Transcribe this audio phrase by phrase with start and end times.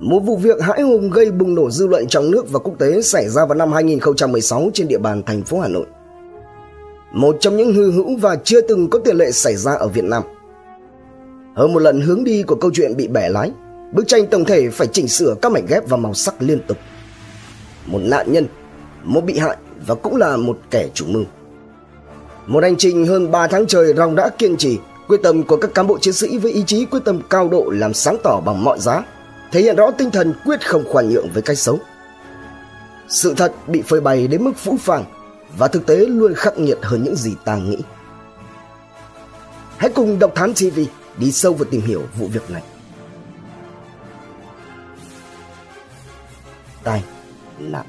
[0.00, 3.02] Một vụ việc hãi hùng gây bùng nổ dư luận trong nước và quốc tế
[3.02, 5.86] xảy ra vào năm 2016 trên địa bàn thành phố Hà Nội.
[7.12, 10.04] Một trong những hư hữu và chưa từng có tiền lệ xảy ra ở Việt
[10.04, 10.22] Nam.
[11.54, 13.50] Hơn một lần hướng đi của câu chuyện bị bẻ lái,
[13.92, 16.76] bức tranh tổng thể phải chỉnh sửa các mảnh ghép và màu sắc liên tục.
[17.86, 18.46] Một nạn nhân,
[19.02, 19.56] một bị hại
[19.86, 21.24] và cũng là một kẻ chủ mưu.
[22.46, 24.78] Một hành trình hơn 3 tháng trời ròng đã kiên trì,
[25.08, 27.64] quyết tâm của các cán bộ chiến sĩ với ý chí quyết tâm cao độ
[27.70, 29.04] làm sáng tỏ bằng mọi giá
[29.52, 31.78] thể hiện rõ tinh thần quyết không khoan nhượng với cái xấu.
[33.08, 35.04] Sự thật bị phơi bày đến mức phũ phàng
[35.56, 37.78] và thực tế luôn khắc nghiệt hơn những gì ta nghĩ.
[39.76, 40.80] Hãy cùng Độc Thám TV
[41.18, 42.62] đi sâu vào tìm hiểu vụ việc này.
[46.84, 47.02] Tai
[47.58, 47.86] nạn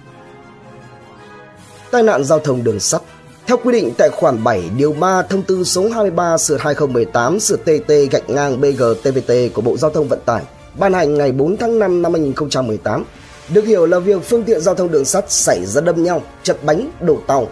[1.91, 3.01] Tai nạn giao thông đường sắt
[3.47, 7.55] theo quy định tại khoản 7 điều 3 thông tư số 23 sửa 2018 sửa
[7.55, 10.43] TT gạch ngang BGTVT của Bộ Giao thông Vận tải
[10.79, 13.05] ban hành ngày 4 tháng 5 năm 2018,
[13.53, 16.57] được hiểu là việc phương tiện giao thông đường sắt xảy ra đâm nhau, chật
[16.63, 17.47] bánh, đổ tàu,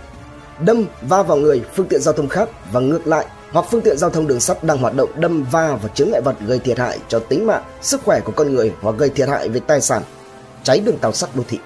[0.65, 3.97] đâm va vào người phương tiện giao thông khác và ngược lại hoặc phương tiện
[3.97, 6.77] giao thông đường sắt đang hoạt động đâm va vào chướng ngại vật gây thiệt
[6.77, 9.81] hại cho tính mạng, sức khỏe của con người hoặc gây thiệt hại về tài
[9.81, 10.03] sản,
[10.63, 11.59] cháy đường tàu sắt đô thị.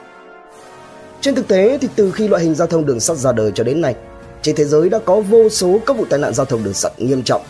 [1.22, 3.64] Trên thực tế thì từ khi loại hình giao thông đường sắt ra đời cho
[3.64, 3.96] đến nay,
[4.42, 7.00] trên thế giới đã có vô số các vụ tai nạn giao thông đường sắt
[7.00, 7.42] nghiêm trọng,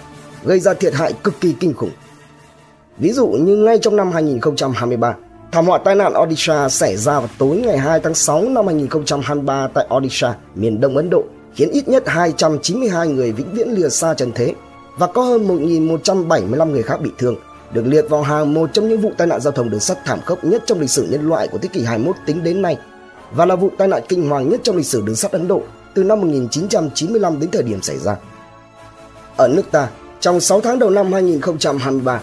[0.44, 1.92] gây ra thiệt hại cực kỳ kinh khủng
[3.02, 5.16] Ví dụ như ngay trong năm 2023,
[5.52, 9.68] thảm họa tai nạn Odisha xảy ra vào tối ngày 2 tháng 6 năm 2023
[9.74, 11.24] tại Odisha, miền đông Ấn Độ,
[11.56, 14.54] khiến ít nhất 292 người vĩnh viễn lìa xa trần thế
[14.98, 17.36] và có hơn 1.175 người khác bị thương,
[17.74, 20.20] được liệt vào hàng một trong những vụ tai nạn giao thông đường sắt thảm
[20.26, 22.78] khốc nhất trong lịch sử nhân loại của thế kỷ 21 tính đến nay
[23.32, 25.62] và là vụ tai nạn kinh hoàng nhất trong lịch sử đường sắt Ấn Độ
[25.94, 28.16] từ năm 1995 đến thời điểm xảy ra.
[29.38, 32.22] Ở nước ta, trong 6 tháng đầu năm 2023,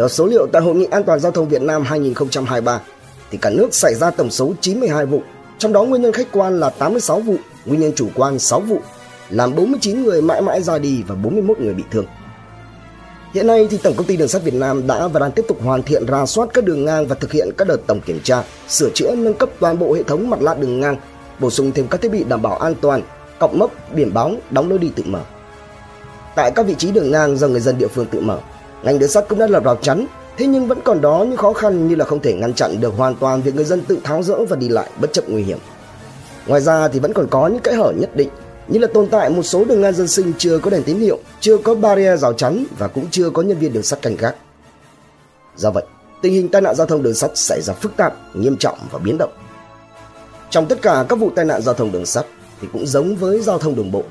[0.00, 2.80] theo số liệu tại Hội nghị An toàn Giao thông Việt Nam 2023,
[3.30, 5.22] thì cả nước xảy ra tổng số 92 vụ,
[5.58, 7.34] trong đó nguyên nhân khách quan là 86 vụ,
[7.66, 8.78] nguyên nhân chủ quan 6 vụ,
[9.30, 12.06] làm 49 người mãi mãi ra đi và 41 người bị thương.
[13.34, 15.62] Hiện nay thì Tổng công ty Đường sắt Việt Nam đã và đang tiếp tục
[15.62, 18.42] hoàn thiện ra soát các đường ngang và thực hiện các đợt tổng kiểm tra,
[18.68, 20.96] sửa chữa nâng cấp toàn bộ hệ thống mặt lát đường ngang,
[21.40, 23.02] bổ sung thêm các thiết bị đảm bảo an toàn,
[23.38, 25.20] cọc mốc, biển báo, đóng lối đi tự mở.
[26.36, 28.38] Tại các vị trí đường ngang do người dân địa phương tự mở,
[28.82, 31.52] ngành đường sắt cũng đã lập rào chắn, thế nhưng vẫn còn đó những khó
[31.52, 34.22] khăn như là không thể ngăn chặn được hoàn toàn việc người dân tự tháo
[34.22, 35.58] rỡ và đi lại bất chấp nguy hiểm.
[36.46, 38.28] Ngoài ra thì vẫn còn có những kẽ hở nhất định,
[38.68, 41.18] như là tồn tại một số đường ngang dân sinh chưa có đèn tín hiệu,
[41.40, 44.34] chưa có barrier rào chắn và cũng chưa có nhân viên đường sắt canh gác.
[45.56, 45.84] Do vậy,
[46.22, 48.98] tình hình tai nạn giao thông đường sắt xảy ra phức tạp, nghiêm trọng và
[48.98, 49.32] biến động.
[50.50, 52.26] Trong tất cả các vụ tai nạn giao thông đường sắt
[52.60, 54.02] thì cũng giống với giao thông đường bộ,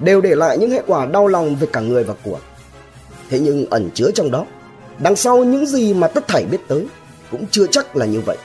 [0.00, 2.38] đều để lại những hệ quả đau lòng về cả người và của.
[3.30, 4.46] Thế nhưng ẩn chứa trong đó,
[4.98, 6.86] đằng sau những gì mà tất thảy biết tới
[7.30, 8.36] cũng chưa chắc là như vậy.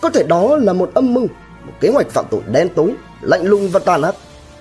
[0.00, 1.26] Có thể đó là một âm mưu,
[1.66, 4.14] một kế hoạch phạm tội đen tối, lạnh lùng và tàn ác,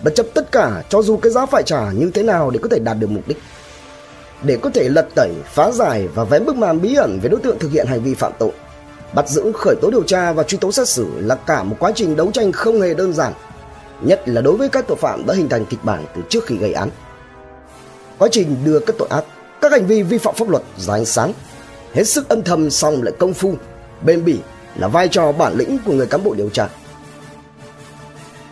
[0.03, 2.69] bất chấp tất cả cho dù cái giá phải trả như thế nào để có
[2.69, 3.37] thể đạt được mục đích.
[4.43, 7.39] Để có thể lật tẩy, phá giải và vén bức màn bí ẩn về đối
[7.39, 8.51] tượng thực hiện hành vi phạm tội,
[9.13, 11.91] bắt giữ, khởi tố điều tra và truy tố xét xử là cả một quá
[11.95, 13.33] trình đấu tranh không hề đơn giản,
[14.01, 16.57] nhất là đối với các tội phạm đã hình thành kịch bản từ trước khi
[16.57, 16.89] gây án
[18.17, 19.23] quá trình đưa các tội ác,
[19.61, 21.33] các hành vi vi phạm pháp luật ra ánh sáng,
[21.93, 23.55] hết sức âm thầm xong lại công phu,
[24.05, 24.39] bền bỉ
[24.75, 26.69] là vai trò bản lĩnh của người cán bộ điều tra.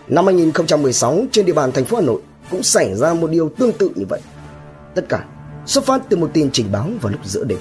[0.07, 3.73] Năm 2016 trên địa bàn thành phố Hà Nội cũng xảy ra một điều tương
[3.73, 4.19] tự như vậy.
[4.95, 5.25] Tất cả
[5.65, 7.59] xuất phát từ một tin trình báo vào lúc giữa đêm.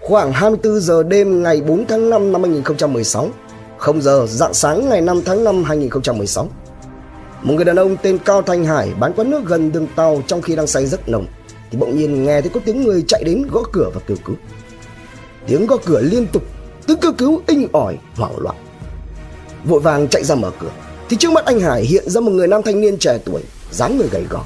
[0.00, 3.28] Khoảng 24 giờ đêm ngày 4 tháng 5 năm 2016,
[3.78, 6.48] 0 giờ dạng sáng ngày 5 tháng 5 2016,
[7.42, 10.42] một người đàn ông tên Cao Thanh Hải bán quán nước gần đường tàu trong
[10.42, 11.26] khi đang say giấc nồng
[11.70, 14.36] thì bỗng nhiên nghe thấy có tiếng người chạy đến gõ cửa và kêu cứu.
[15.46, 16.42] Tiếng gõ cửa liên tục,
[16.86, 18.56] tiếng kêu cứu inh ỏi, hoảng loạn.
[19.64, 20.70] Vội vàng chạy ra mở cửa
[21.08, 23.98] thì trước mắt anh Hải hiện ra một người nam thanh niên trẻ tuổi, dáng
[23.98, 24.44] người gầy gò.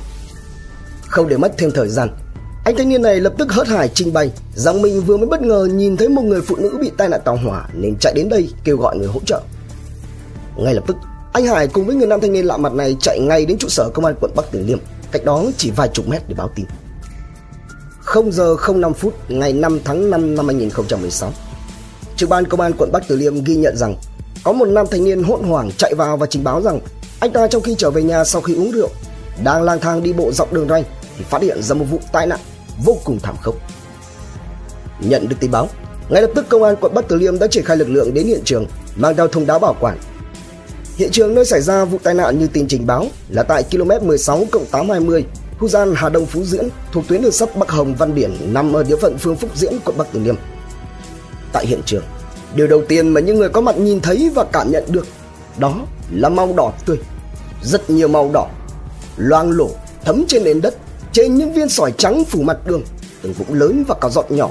[1.07, 2.09] Không để mất thêm thời gian,
[2.65, 5.43] anh thanh niên này lập tức hớt hải trình bày rằng mình vừa mới bất
[5.43, 8.29] ngờ nhìn thấy một người phụ nữ bị tai nạn tàu hỏa nên chạy đến
[8.29, 9.41] đây kêu gọi người hỗ trợ.
[10.57, 10.97] Ngay lập tức
[11.37, 13.69] anh Hải cùng với người nam thanh niên lạ mặt này chạy ngay đến trụ
[13.69, 14.79] sở công an quận Bắc Từ Liêm,
[15.13, 16.67] cách đó chỉ vài chục mét để báo tin.
[18.01, 21.33] 0 giờ 05 phút ngày 5 tháng 5 năm 2016.
[22.17, 23.97] Trưởng ban công an quận Bắc Từ Liêm ghi nhận rằng
[24.45, 26.81] có một nam thanh niên hỗn hoảng chạy vào và trình báo rằng
[27.21, 28.89] anh ta trong khi trở về nhà sau khi uống rượu
[29.45, 30.85] đang lang thang đi bộ dọc đường ray
[31.19, 32.39] thì phát hiện ra một vụ tai nạn
[32.85, 33.55] vô cùng thảm khốc.
[35.01, 35.69] Nhận được tin báo,
[36.09, 38.27] ngay lập tức công an quận Bắc Từ Liêm đã triển khai lực lượng đến
[38.27, 38.67] hiện trường
[38.97, 39.99] mang theo thông đá bảo quản
[40.97, 44.07] Hiện trường nơi xảy ra vụ tai nạn như tin trình báo là tại km
[44.07, 45.25] 16 820
[45.59, 48.73] khu gian Hà Đông Phú Diễn thuộc tuyến đường sắt Bắc Hồng Văn Điển nằm
[48.73, 50.35] ở địa phận phường Phúc Diễn, quận Bắc Từ Liêm.
[51.53, 52.03] Tại hiện trường,
[52.55, 55.07] điều đầu tiên mà những người có mặt nhìn thấy và cảm nhận được
[55.59, 56.99] đó là màu đỏ tươi.
[57.63, 58.49] Rất nhiều màu đỏ,
[59.17, 59.71] loang lổ
[60.05, 60.75] thấm trên nền đất,
[61.13, 62.83] trên những viên sỏi trắng phủ mặt đường,
[63.23, 64.51] từng vũng lớn và cả giọt nhỏ,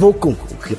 [0.00, 0.76] vô cùng khủng khiếp.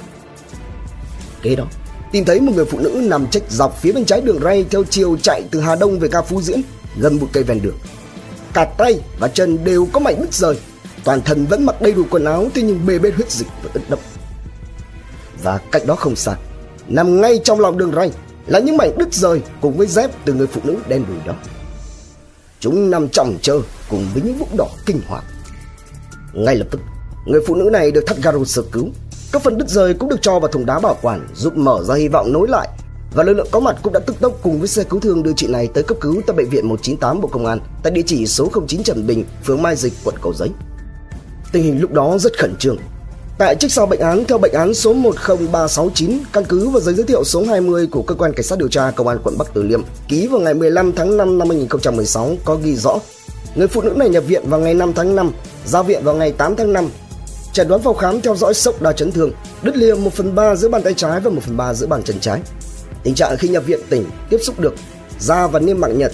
[1.42, 1.66] Kế đó,
[2.13, 4.83] tìm thấy một người phụ nữ nằm trách dọc phía bên trái đường ray theo
[4.89, 6.62] chiều chạy từ Hà Đông về ga Phú Diễn,
[6.98, 7.77] gần một cây ven đường.
[8.54, 10.56] Cả tay và chân đều có mảnh đứt rời,
[11.04, 13.69] toàn thân vẫn mặc đầy đủ quần áo thế nhưng bê bết huyết dịch và
[13.74, 14.00] ướt đẫm.
[15.44, 16.36] Và cách đó không xa,
[16.88, 18.12] nằm ngay trong lòng đường ray
[18.48, 21.33] là những mảnh đứt rời cùng với dép từ người phụ nữ đen đùi đó.
[22.59, 25.24] Chúng nằm chồng chờ cùng với những vũng đỏ kinh hoàng.
[26.33, 26.81] Ngay lập tức,
[27.25, 28.89] người phụ nữ này được thắt garo sơ cứu.
[29.33, 31.95] Các phần đứt rời cũng được cho vào thùng đá bảo quản giúp mở ra
[31.95, 32.69] hy vọng nối lại.
[33.13, 35.33] Và lực lượng có mặt cũng đã tức tốc cùng với xe cứu thương đưa
[35.33, 38.27] chị này tới cấp cứu tại bệnh viện 198 Bộ Công an tại địa chỉ
[38.27, 40.50] số 09 Trần Bình, phường Mai Dịch, quận Cầu Giấy.
[41.51, 42.77] Tình hình lúc đó rất khẩn trương
[43.38, 47.06] Tại trích sau bệnh án theo bệnh án số 10369 căn cứ vào giấy giới
[47.06, 49.63] thiệu số 20 của cơ quan cảnh sát điều tra công an quận Bắc Từ
[49.63, 53.00] Liêm ký vào ngày 15 tháng 5 năm 2016 có ghi rõ
[53.56, 55.31] người phụ nữ này nhập viện vào ngày 5 tháng 5,
[55.65, 56.89] ra viện vào ngày 8 tháng 5.
[57.53, 59.31] Chẩn đoán phòng khám theo dõi sốc đa chấn thương,
[59.63, 62.03] đứt lìa 1 phần 3 giữa bàn tay trái và 1 phần 3 giữa bàn
[62.03, 62.41] chân trái.
[63.03, 64.75] Tình trạng khi nhập viện tỉnh tiếp xúc được
[65.19, 66.11] da và niêm mạc nhật,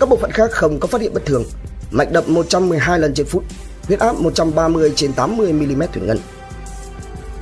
[0.00, 1.44] các bộ phận khác không có phát hiện bất thường.
[1.90, 3.44] Mạch đập 112 lần trên phút,
[3.86, 6.18] huyết áp 130 trên 80 mm thủy ngân.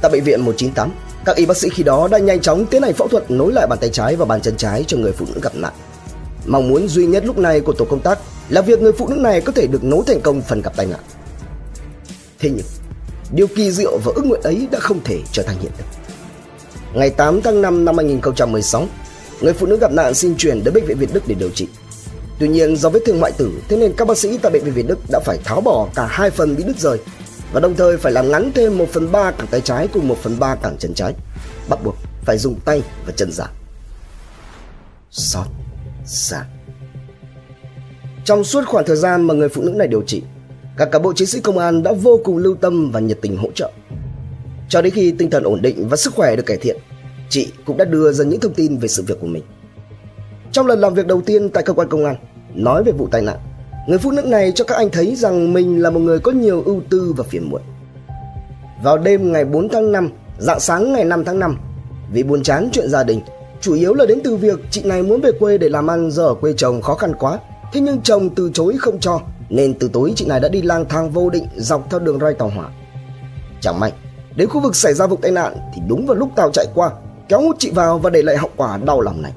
[0.01, 0.93] Tại bệnh viện 198,
[1.25, 3.67] các y bác sĩ khi đó đã nhanh chóng tiến hành phẫu thuật nối lại
[3.67, 5.73] bàn tay trái và bàn chân trái cho người phụ nữ gặp nạn.
[6.47, 8.19] Mong muốn duy nhất lúc này của tổ công tác
[8.49, 10.87] là việc người phụ nữ này có thể được nối thành công phần gặp tai
[10.87, 11.01] nạn.
[12.39, 12.67] Thế nhưng,
[13.33, 15.87] điều kỳ diệu và ước nguyện ấy đã không thể trở thành hiện thực.
[16.95, 18.87] Ngày 8 tháng 5 năm 2016,
[19.41, 21.69] người phụ nữ gặp nạn xin chuyển đến bệnh viện Việt Đức để điều trị.
[22.39, 24.75] Tuy nhiên do vết thương ngoại tử, thế nên các bác sĩ tại bệnh viện
[24.75, 26.99] Việt Đức đã phải tháo bỏ cả hai phần bị đứt rời
[27.53, 30.19] và đồng thời phải làm ngắn thêm 1 phần 3 cẳng tay trái cùng 1
[30.23, 31.15] phần 3 cẳng chân trái.
[31.69, 33.47] Bắt buộc phải dùng tay và chân giả.
[35.11, 35.47] Xót
[36.07, 36.45] xa.
[38.25, 40.23] Trong suốt khoảng thời gian mà người phụ nữ này điều trị,
[40.81, 43.37] các cán bộ chiến sĩ công an đã vô cùng lưu tâm và nhiệt tình
[43.37, 43.71] hỗ trợ.
[44.69, 46.77] Cho đến khi tinh thần ổn định và sức khỏe được cải thiện,
[47.29, 49.43] chị cũng đã đưa ra những thông tin về sự việc của mình.
[50.53, 52.17] Trong lần làm việc đầu tiên tại cơ quan công an,
[52.55, 53.39] nói về vụ tai nạn,
[53.87, 56.63] Người phụ nữ này cho các anh thấy rằng mình là một người có nhiều
[56.63, 57.61] ưu tư và phiền muộn.
[58.83, 61.57] Vào đêm ngày 4 tháng 5, dạng sáng ngày 5 tháng 5,
[62.13, 63.21] vì buồn chán chuyện gia đình,
[63.61, 66.25] chủ yếu là đến từ việc chị này muốn về quê để làm ăn do
[66.25, 67.39] ở quê chồng khó khăn quá.
[67.73, 70.85] Thế nhưng chồng từ chối không cho, nên từ tối chị này đã đi lang
[70.89, 72.69] thang vô định dọc theo đường ray tàu hỏa.
[73.61, 73.93] Chẳng may,
[74.37, 76.91] đến khu vực xảy ra vụ tai nạn thì đúng vào lúc tàu chạy qua,
[77.29, 79.33] kéo hút chị vào và để lại hậu quả đau lòng này.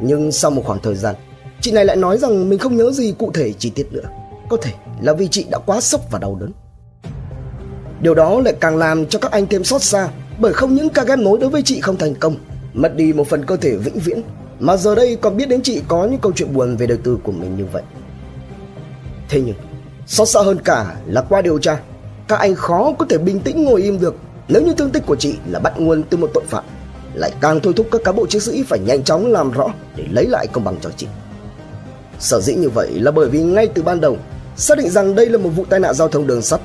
[0.00, 1.14] Nhưng sau một khoảng thời gian,
[1.60, 4.08] Chị này lại nói rằng mình không nhớ gì cụ thể chi tiết nữa
[4.48, 4.72] Có thể
[5.02, 6.52] là vì chị đã quá sốc và đau đớn
[8.00, 10.08] Điều đó lại càng làm cho các anh thêm xót xa
[10.38, 12.36] Bởi không những ca ghép nối đối với chị không thành công
[12.74, 14.22] Mất đi một phần cơ thể vĩnh viễn
[14.58, 17.18] Mà giờ đây còn biết đến chị có những câu chuyện buồn về đời tư
[17.22, 17.82] của mình như vậy
[19.30, 19.56] Thế nhưng
[20.06, 21.80] Xót xa hơn cả là qua điều tra
[22.28, 24.14] Các anh khó có thể bình tĩnh ngồi im được.
[24.48, 26.64] Nếu như thương tích của chị là bắt nguồn từ một tội phạm
[27.14, 29.66] Lại càng thôi thúc các cán bộ chiến sĩ phải nhanh chóng làm rõ
[29.96, 31.06] Để lấy lại công bằng cho chị.
[32.18, 34.16] Sở dĩ như vậy là bởi vì ngay từ ban đầu
[34.56, 36.60] xác định rằng đây là một vụ tai nạn giao thông đường sắt.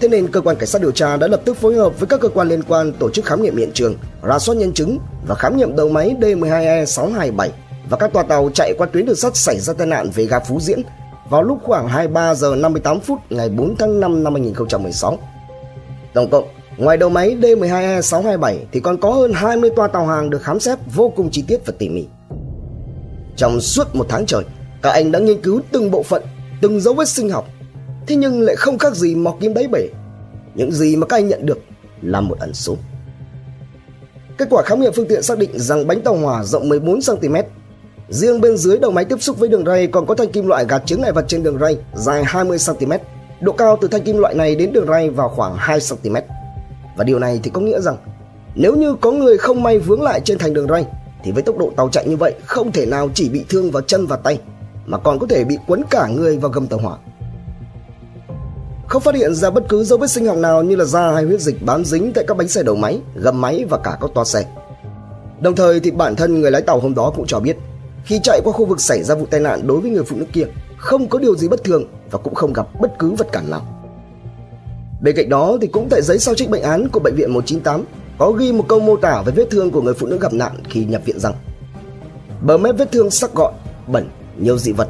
[0.00, 2.20] Thế nên cơ quan cảnh sát điều tra đã lập tức phối hợp với các
[2.20, 3.96] cơ quan liên quan tổ chức khám nghiệm hiện trường,
[4.28, 7.48] rà soát nhân chứng và khám nghiệm đầu máy D12E627
[7.90, 10.40] và các toa tàu chạy qua tuyến đường sắt xảy ra tai nạn về ga
[10.40, 10.82] Phú Diễn
[11.30, 15.18] vào lúc khoảng 23 giờ 58 phút ngày 4 tháng 5 năm 2016.
[16.12, 16.44] Tổng cộng,
[16.76, 20.78] ngoài đầu máy D12E627 thì còn có hơn 20 toa tàu hàng được khám xét
[20.94, 22.06] vô cùng chi tiết và tỉ mỉ.
[23.36, 24.44] Trong suốt một tháng trời,
[24.82, 26.22] các anh đã nghiên cứu từng bộ phận,
[26.60, 27.48] từng dấu vết sinh học,
[28.06, 29.88] thế nhưng lại không khác gì mọc kim đáy bể.
[30.54, 31.58] Những gì mà các anh nhận được
[32.02, 32.76] là một ẩn số.
[34.38, 37.34] Kết quả khám nghiệm phương tiện xác định rằng bánh tàu hỏa rộng 14 cm.
[38.10, 40.64] Riêng bên dưới đầu máy tiếp xúc với đường ray còn có thanh kim loại
[40.68, 42.92] gạt chướng ngại vật trên đường ray dài 20 cm.
[43.40, 46.14] Độ cao từ thanh kim loại này đến đường ray vào khoảng 2 cm.
[46.96, 47.96] Và điều này thì có nghĩa rằng
[48.54, 50.86] nếu như có người không may vướng lại trên thành đường ray
[51.22, 53.82] thì với tốc độ tàu chạy như vậy không thể nào chỉ bị thương vào
[53.82, 54.40] chân và tay
[54.86, 56.96] mà còn có thể bị quấn cả người vào gầm tàu hỏa.
[58.88, 61.24] Không phát hiện ra bất cứ dấu vết sinh học nào như là da hay
[61.24, 64.10] huyết dịch bám dính tại các bánh xe đầu máy, gầm máy và cả các
[64.14, 64.44] toa xe.
[65.40, 67.56] Đồng thời thì bản thân người lái tàu hôm đó cũng cho biết
[68.10, 70.24] khi chạy qua khu vực xảy ra vụ tai nạn đối với người phụ nữ
[70.32, 70.44] kia
[70.76, 73.86] không có điều gì bất thường và cũng không gặp bất cứ vật cản nào.
[75.02, 77.84] Bên cạnh đó thì cũng tại giấy sao trích bệnh án của bệnh viện 198
[78.18, 80.52] có ghi một câu mô tả về vết thương của người phụ nữ gặp nạn
[80.68, 81.34] khi nhập viện rằng
[82.42, 83.54] bờ mép vết thương sắc gọn,
[83.86, 84.88] bẩn nhiều dị vật.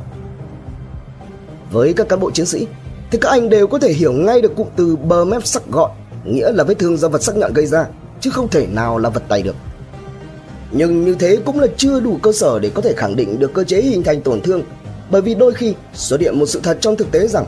[1.73, 2.67] Với các cán bộ chiến sĩ,
[3.11, 5.91] thì các anh đều có thể hiểu ngay được cụm từ bờ mép sắc gọn,
[6.25, 7.87] nghĩa là vết thương do vật sắc nhọn gây ra,
[8.21, 9.57] chứ không thể nào là vật tay được.
[10.73, 13.55] Nhưng như thế cũng là chưa đủ cơ sở để có thể khẳng định được
[13.55, 14.63] cơ chế hình thành tổn thương,
[15.11, 17.45] bởi vì đôi khi xuất hiện một sự thật trong thực tế rằng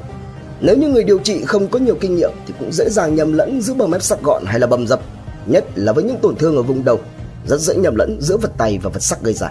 [0.61, 3.33] nếu như người điều trị không có nhiều kinh nghiệm thì cũng dễ dàng nhầm
[3.33, 5.01] lẫn giữa bầm ép sắc gọn hay là bầm dập,
[5.47, 7.01] nhất là với những tổn thương ở vùng đầu,
[7.47, 9.51] rất dễ nhầm lẫn giữa vật tay và vật sắc gây ra.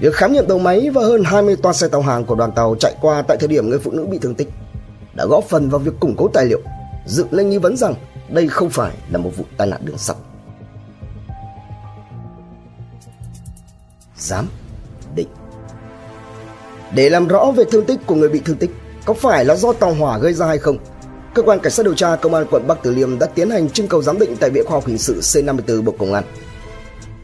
[0.00, 2.76] Việc khám nghiệm tàu máy và hơn 20 toa xe tàu hàng của đoàn tàu
[2.80, 4.48] chạy qua tại thời điểm người phụ nữ bị thương tích
[5.14, 6.60] đã góp phần vào việc củng cố tài liệu,
[7.06, 7.94] dựng lên nghi vấn rằng
[8.28, 10.16] đây không phải là một vụ tai nạn đường sắt.
[14.18, 14.48] Giám
[15.14, 15.28] định
[16.94, 18.70] Để làm rõ về thương tích của người bị thương tích
[19.04, 20.78] có phải là do tàu hỏa gây ra hay không,
[21.34, 23.70] cơ quan cảnh sát điều tra công an quận Bắc Từ Liêm đã tiến hành
[23.70, 26.24] trưng cầu giám định tại Viện Khoa học Hình sự C54 Bộ Công an.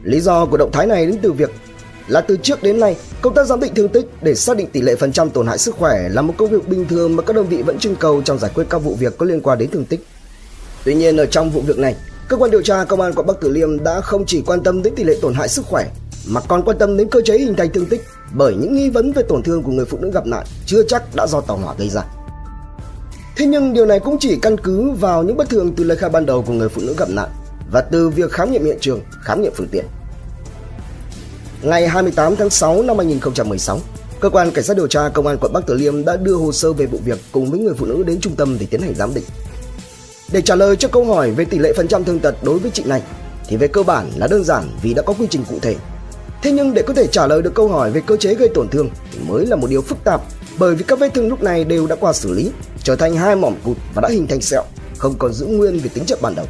[0.03, 1.51] Lý do của động thái này đến từ việc
[2.07, 4.81] là từ trước đến nay, công tác giám định thương tích để xác định tỷ
[4.81, 7.35] lệ phần trăm tổn hại sức khỏe là một công việc bình thường mà các
[7.35, 9.71] đơn vị vẫn trưng cầu trong giải quyết các vụ việc có liên quan đến
[9.71, 10.07] thương tích.
[10.85, 11.95] Tuy nhiên ở trong vụ việc này,
[12.27, 14.83] cơ quan điều tra công an quận Bắc Từ Liêm đã không chỉ quan tâm
[14.83, 15.89] đến tỷ lệ tổn hại sức khỏe
[16.27, 18.01] mà còn quan tâm đến cơ chế hình thành thương tích
[18.33, 21.15] bởi những nghi vấn về tổn thương của người phụ nữ gặp nạn chưa chắc
[21.15, 22.01] đã do tàu hỏa gây ra.
[23.37, 26.09] Thế nhưng điều này cũng chỉ căn cứ vào những bất thường từ lời khai
[26.09, 27.29] ban đầu của người phụ nữ gặp nạn
[27.71, 29.85] và từ việc khám nghiệm hiện trường, khám nghiệm phương tiện.
[31.61, 33.79] Ngày 28 tháng 6 năm 2016,
[34.19, 36.51] cơ quan cảnh sát điều tra công an quận Bắc Từ Liêm đã đưa hồ
[36.51, 38.95] sơ về vụ việc cùng với người phụ nữ đến trung tâm để tiến hành
[38.95, 39.23] giám định.
[40.31, 42.71] Để trả lời cho câu hỏi về tỷ lệ phần trăm thương tật đối với
[42.71, 43.01] chị này
[43.47, 45.75] thì về cơ bản là đơn giản vì đã có quy trình cụ thể.
[46.41, 48.69] Thế nhưng để có thể trả lời được câu hỏi về cơ chế gây tổn
[48.69, 50.21] thương thì mới là một điều phức tạp
[50.57, 52.51] bởi vì các vết thương lúc này đều đã qua xử lý,
[52.83, 54.63] trở thành hai mỏm cụt và đã hình thành sẹo,
[54.97, 56.45] không còn giữ nguyên về tính chất ban đầu.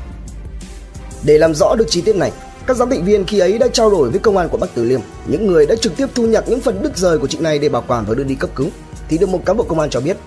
[1.24, 2.32] Để làm rõ được chi tiết này,
[2.68, 4.84] các giám định viên khi ấy đã trao đổi với công an quận Bắc Từ
[4.84, 7.60] Liêm, những người đã trực tiếp thu nhặt những phần đứt rời của chị này
[7.60, 8.68] để bảo quản và đưa đi cấp cứu,
[9.10, 10.18] thì được một cán bộ công an cho biết.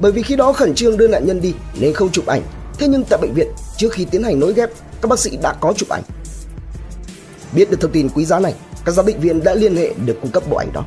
[0.00, 2.42] Bởi vì khi đó khẩn trương đưa nạn nhân đi nên không chụp ảnh,
[2.78, 4.70] thế nhưng tại bệnh viện trước khi tiến hành nối ghép,
[5.02, 6.02] các bác sĩ đã có chụp ảnh.
[7.52, 8.54] Biết được thông tin quý giá này,
[8.88, 10.84] các giám định viên đã liên hệ được cung cấp bộ ảnh đó.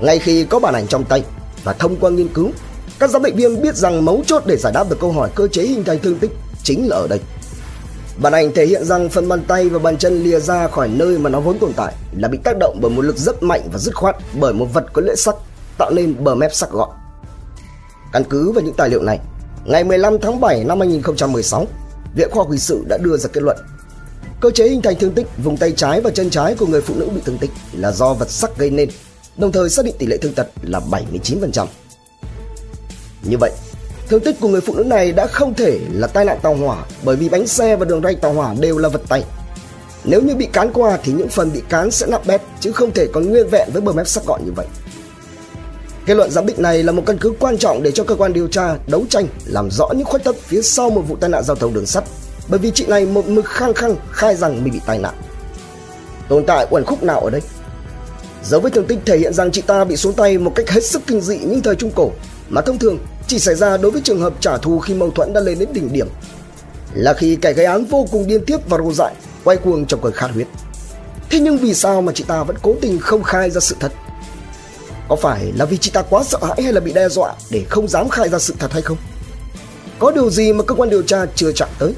[0.00, 1.24] Ngay khi có bản ảnh trong tay
[1.64, 2.50] và thông qua nghiên cứu,
[2.98, 5.48] các giám định viên biết rằng mấu chốt để giải đáp được câu hỏi cơ
[5.48, 6.30] chế hình thành thương tích
[6.62, 7.20] chính là ở đây.
[8.22, 11.18] Bản ảnh thể hiện rằng phần bàn tay và bàn chân lìa ra khỏi nơi
[11.18, 13.78] mà nó vốn tồn tại là bị tác động bởi một lực rất mạnh và
[13.78, 15.34] dứt khoát bởi một vật có lưỡi sắc
[15.78, 16.90] tạo nên bờ mép sắc gọn.
[18.12, 19.18] Căn cứ vào những tài liệu này,
[19.64, 21.66] ngày 15 tháng 7 năm 2016,
[22.14, 23.56] Viện Khoa học Hình sự đã đưa ra kết luận
[24.40, 26.94] cơ chế hình thành thương tích vùng tay trái và chân trái của người phụ
[26.96, 28.88] nữ bị thương tích là do vật sắc gây nên,
[29.36, 31.66] đồng thời xác định tỷ lệ thương tật là 79%.
[33.22, 33.50] Như vậy,
[34.10, 36.84] Thương tích của người phụ nữ này đã không thể là tai nạn tàu hỏa
[37.02, 39.24] bởi vì bánh xe và đường ray tàu hỏa đều là vật tay.
[40.04, 42.90] Nếu như bị cán qua thì những phần bị cán sẽ nắp bét chứ không
[42.90, 44.66] thể còn nguyên vẹn với bờ mép sắc gọn như vậy.
[46.06, 48.32] Kết luận giám định này là một căn cứ quan trọng để cho cơ quan
[48.32, 51.44] điều tra đấu tranh làm rõ những khuất tất phía sau một vụ tai nạn
[51.44, 52.04] giao thông đường sắt
[52.48, 55.14] bởi vì chị này một mực khăng khăng khai rằng mình bị tai nạn.
[56.28, 57.40] Tồn tại uẩn khúc nào ở đây?
[58.44, 60.84] Dấu vết thương tích thể hiện rằng chị ta bị xuống tay một cách hết
[60.84, 62.12] sức kinh dị như thời Trung Cổ.
[62.48, 65.32] Mà thông thường, chỉ xảy ra đối với trường hợp trả thù khi mâu thuẫn
[65.32, 66.08] đã lên đến đỉnh điểm.
[66.94, 70.00] Là khi kẻ gây án vô cùng điên tiết và rồ dại, quay cuồng trong
[70.02, 70.46] cơn khát huyết.
[71.30, 73.92] Thế nhưng vì sao mà chị ta vẫn cố tình không khai ra sự thật?
[75.08, 77.64] Có phải là vì chị ta quá sợ hãi hay là bị đe dọa để
[77.68, 78.96] không dám khai ra sự thật hay không?
[79.98, 81.94] Có điều gì mà cơ quan điều tra chưa chạm tới?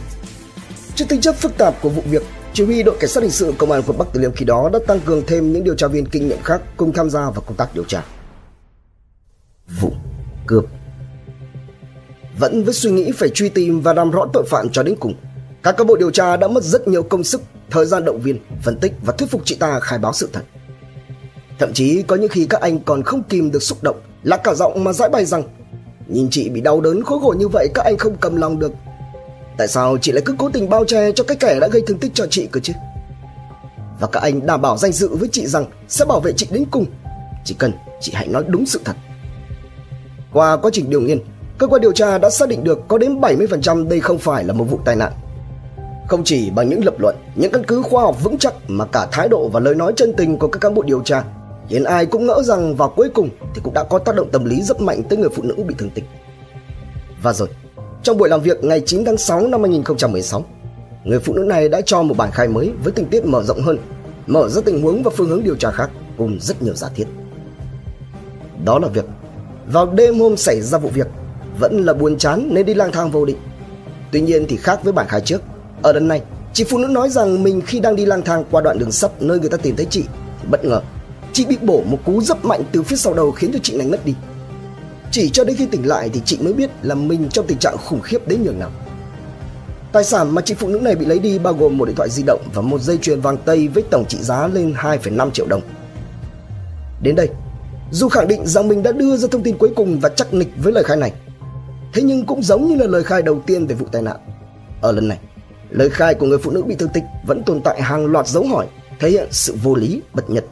[0.94, 2.22] Trước tính chất phức tạp của vụ việc
[2.52, 4.70] chỉ huy đội cảnh sát hình sự công an quận bắc từ liêm khi đó
[4.72, 7.40] đã tăng cường thêm những điều tra viên kinh nghiệm khác cùng tham gia vào
[7.46, 8.04] công tác điều tra
[9.80, 9.92] vụ
[10.46, 10.64] cướp
[12.38, 15.14] vẫn với suy nghĩ phải truy tìm và làm rõ tội phạm cho đến cùng.
[15.62, 18.38] Các cán bộ điều tra đã mất rất nhiều công sức, thời gian động viên,
[18.62, 20.42] phân tích và thuyết phục chị ta khai báo sự thật.
[21.58, 24.54] Thậm chí có những khi các anh còn không kìm được xúc động, là cả
[24.54, 25.42] giọng mà giải bày rằng
[26.06, 28.72] Nhìn chị bị đau đớn khối khổ như vậy các anh không cầm lòng được.
[29.62, 31.99] Tại sao chị lại cứ cố tình bao che cho cái kẻ đã gây thương
[31.99, 32.73] tích cho chị cơ chứ?
[34.00, 36.64] Và các anh đảm bảo danh dự với chị rằng sẽ bảo vệ chị đến
[36.71, 36.87] cùng.
[37.45, 38.97] Chỉ cần chị hãy nói đúng sự thật.
[40.33, 41.21] Qua quá trình điều nghiên,
[41.59, 44.52] cơ quan điều tra đã xác định được có đến 70% đây không phải là
[44.52, 45.12] một vụ tai nạn.
[46.09, 49.07] Không chỉ bằng những lập luận, những căn cứ khoa học vững chắc mà cả
[49.12, 51.25] thái độ và lời nói chân tình của các cán bộ điều tra
[51.69, 54.45] khiến ai cũng ngỡ rằng vào cuối cùng thì cũng đã có tác động tâm
[54.45, 56.04] lý rất mạnh tới người phụ nữ bị thương tích.
[57.23, 57.49] Và rồi,
[58.02, 60.44] trong buổi làm việc ngày 9 tháng 6 năm 2016,
[61.04, 63.62] người phụ nữ này đã cho một bản khai mới với tình tiết mở rộng
[63.62, 63.78] hơn,
[64.26, 67.04] mở ra tình huống và phương hướng điều tra khác cùng rất nhiều giả thiết.
[68.64, 69.04] Đó là việc
[69.66, 71.06] vào đêm hôm xảy ra vụ việc
[71.59, 73.38] vẫn là buồn chán nên đi lang thang vô định.
[74.12, 75.42] Tuy nhiên thì khác với bản khai trước,
[75.82, 78.61] ở lần này, chị phụ nữ nói rằng mình khi đang đi lang thang qua
[78.61, 80.04] đoạn đường sắt nơi người ta tìm thấy chị
[80.50, 80.80] bất ngờ
[81.32, 83.87] chị bị bổ một cú rất mạnh từ phía sau đầu khiến cho chị này
[83.87, 84.14] ngất đi.
[85.12, 87.76] Chỉ cho đến khi tỉnh lại thì chị mới biết là mình trong tình trạng
[87.76, 88.71] khủng khiếp đến nhường nào.
[89.92, 92.09] Tài sản mà chị phụ nữ này bị lấy đi bao gồm một điện thoại
[92.11, 95.47] di động và một dây chuyền vàng tây với tổng trị giá lên 2,5 triệu
[95.47, 95.61] đồng.
[97.02, 97.28] Đến đây,
[97.90, 100.49] dù khẳng định rằng mình đã đưa ra thông tin cuối cùng và chắc nịch
[100.57, 101.12] với lời khai này,
[101.95, 104.16] thế nhưng cũng giống như là lời khai đầu tiên về vụ tai nạn.
[104.81, 105.19] Ở lần này,
[105.71, 108.47] lời khai của người phụ nữ bị thương tích vẫn tồn tại hàng loạt dấu
[108.47, 108.66] hỏi
[109.00, 110.45] thể hiện sự vô lý bất nhật.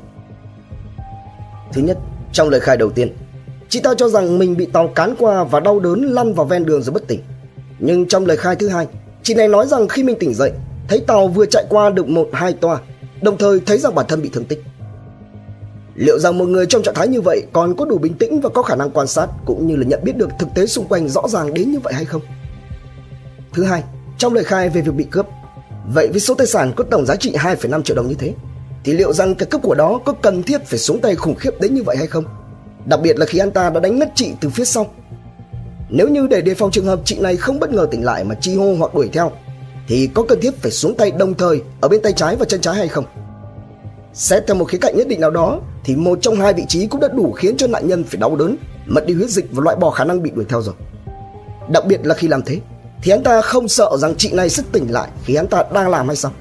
[1.72, 1.98] Thứ nhất,
[2.32, 3.16] trong lời khai đầu tiên,
[3.70, 6.64] chị ta cho rằng mình bị tàu cán qua và đau đớn lăn vào ven
[6.64, 7.20] đường rồi bất tỉnh.
[7.78, 8.86] Nhưng trong lời khai thứ hai,
[9.22, 10.52] chị này nói rằng khi mình tỉnh dậy,
[10.88, 12.78] thấy tàu vừa chạy qua được một hai toa,
[13.22, 14.62] đồng thời thấy rằng bản thân bị thương tích.
[15.94, 18.48] Liệu rằng một người trong trạng thái như vậy còn có đủ bình tĩnh và
[18.48, 21.08] có khả năng quan sát cũng như là nhận biết được thực tế xung quanh
[21.08, 22.22] rõ ràng đến như vậy hay không?
[23.52, 23.82] Thứ hai,
[24.18, 25.26] trong lời khai về việc bị cướp,
[25.94, 28.34] vậy với số tài sản có tổng giá trị 2,5 triệu đồng như thế,
[28.84, 31.60] thì liệu rằng cái cướp của đó có cần thiết phải xuống tay khủng khiếp
[31.60, 32.24] đến như vậy hay không?
[32.86, 34.86] Đặc biệt là khi anh ta đã đánh ngất chị từ phía sau.
[35.88, 38.34] Nếu như để đề phòng trường hợp chị này không bất ngờ tỉnh lại mà
[38.40, 39.32] chi hô hoặc đuổi theo,
[39.88, 42.60] thì có cần thiết phải xuống tay đồng thời ở bên tay trái và chân
[42.60, 43.04] trái hay không?
[44.14, 46.86] Xét theo một khía cạnh nhất định nào đó thì một trong hai vị trí
[46.86, 48.56] cũng đã đủ khiến cho nạn nhân phải đau đớn,
[48.86, 50.74] mất đi huyết dịch và loại bỏ khả năng bị đuổi theo rồi.
[51.72, 52.60] Đặc biệt là khi làm thế,
[53.02, 55.88] thì hắn ta không sợ rằng chị này sẽ tỉnh lại khi hắn ta đang
[55.88, 56.32] làm hay sao?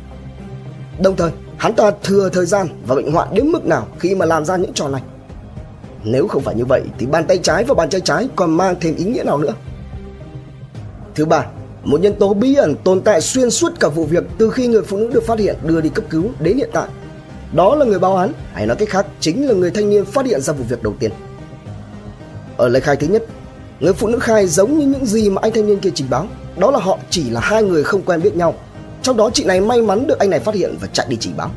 [1.00, 4.26] Đồng thời, hắn ta thừa thời gian và bệnh hoạn đến mức nào khi mà
[4.26, 5.02] làm ra những trò này.
[6.04, 8.76] Nếu không phải như vậy thì bàn tay trái và bàn tay trái còn mang
[8.82, 9.54] thêm ý nghĩa nào nữa?
[11.16, 11.46] Thứ ba,
[11.84, 14.82] một nhân tố bí ẩn tồn tại xuyên suốt cả vụ việc từ khi người
[14.82, 16.88] phụ nữ được phát hiện đưa đi cấp cứu đến hiện tại
[17.54, 20.26] đó là người báo án, hay nói cách khác chính là người thanh niên phát
[20.26, 21.12] hiện ra vụ việc đầu tiên.
[22.58, 23.24] Ở lời khai thứ nhất,
[23.80, 26.28] người phụ nữ khai giống như những gì mà anh thanh niên kia trình báo,
[26.58, 28.54] đó là họ chỉ là hai người không quen biết nhau.
[29.02, 31.34] Trong đó chị này may mắn được anh này phát hiện và chạy đi trình
[31.38, 31.52] báo.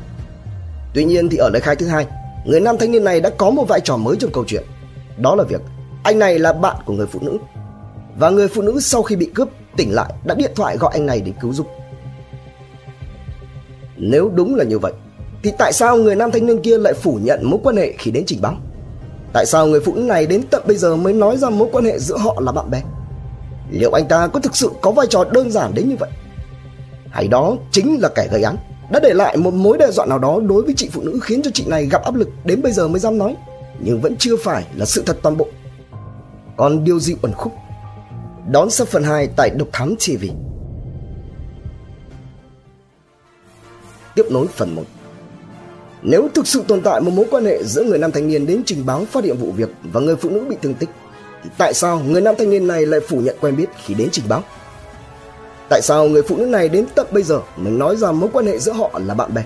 [0.93, 2.07] Tuy nhiên thì ở lời khai thứ hai,
[2.45, 4.63] người nam thanh niên này đã có một vai trò mới trong câu chuyện.
[5.17, 5.61] Đó là việc
[6.03, 7.37] anh này là bạn của người phụ nữ.
[8.17, 9.47] Và người phụ nữ sau khi bị cướp
[9.77, 11.67] tỉnh lại đã điện thoại gọi anh này đến cứu giúp.
[13.97, 14.93] Nếu đúng là như vậy,
[15.43, 18.11] thì tại sao người nam thanh niên kia lại phủ nhận mối quan hệ khi
[18.11, 18.55] đến trình báo?
[19.33, 21.85] Tại sao người phụ nữ này đến tận bây giờ mới nói ra mối quan
[21.85, 22.81] hệ giữa họ là bạn bè?
[23.71, 26.09] Liệu anh ta có thực sự có vai trò đơn giản đến như vậy?
[27.09, 28.55] Hay đó chính là kẻ gây án
[28.91, 31.41] đã để lại một mối đe dọa nào đó đối với chị phụ nữ khiến
[31.41, 33.35] cho chị này gặp áp lực đến bây giờ mới dám nói
[33.79, 35.47] nhưng vẫn chưa phải là sự thật toàn bộ.
[36.57, 37.53] Còn điều gì uẩn khúc?
[38.51, 40.25] Đón xem phần 2 tại Độc Thám TV.
[44.15, 44.83] Tiếp nối phần 1
[46.03, 48.61] nếu thực sự tồn tại một mối quan hệ giữa người nam thanh niên đến
[48.65, 50.89] trình báo phát hiện vụ việc và người phụ nữ bị thương tích,
[51.43, 54.09] thì tại sao người nam thanh niên này lại phủ nhận quen biết khi đến
[54.11, 54.43] trình báo?
[55.73, 58.45] Tại sao người phụ nữ này đến tận bây giờ mới nói ra mối quan
[58.45, 59.43] hệ giữa họ là bạn bè?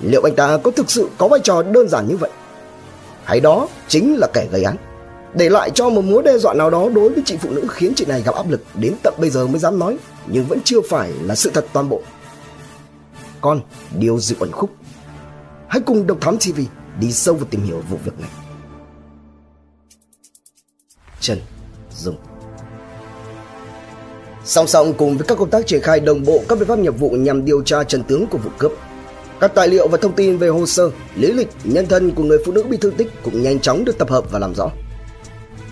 [0.00, 2.30] Liệu anh ta có thực sự có vai trò đơn giản như vậy?
[3.24, 4.76] Hay đó chính là kẻ gây án,
[5.34, 7.92] để lại cho một mối đe dọa nào đó đối với chị phụ nữ khiến
[7.96, 10.80] chị này gặp áp lực đến tận bây giờ mới dám nói, nhưng vẫn chưa
[10.88, 12.00] phải là sự thật toàn bộ.
[13.40, 13.60] Con
[13.98, 14.70] điều gì ẩn khúc
[15.68, 16.60] Hãy cùng Độc Thám TV
[17.00, 18.30] đi sâu vào tìm hiểu vụ việc này.
[21.20, 21.38] Trần
[21.96, 22.16] Dung
[24.46, 26.98] Song song cùng với các công tác triển khai đồng bộ các biện pháp nghiệp
[26.98, 28.72] vụ nhằm điều tra chân tướng của vụ cướp,
[29.40, 32.38] các tài liệu và thông tin về hồ sơ, lý lịch, nhân thân của người
[32.46, 34.70] phụ nữ bị thương tích cũng nhanh chóng được tập hợp và làm rõ.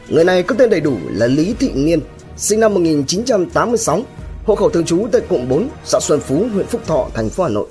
[0.08, 2.00] Người này có tên đầy đủ là Lý Thị Niên,
[2.36, 4.02] sinh năm 1986,
[4.44, 7.42] hộ khẩu thường trú tại cụm 4, xã Xuân Phú, huyện Phúc Thọ, thành phố
[7.44, 7.66] Hà Nội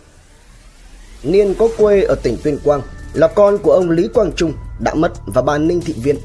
[1.24, 2.82] Niên có quê ở tỉnh Tuyên Quang,
[3.14, 6.16] là con của ông Lý Quang Trung đã mất và bà Ninh Thị Viên.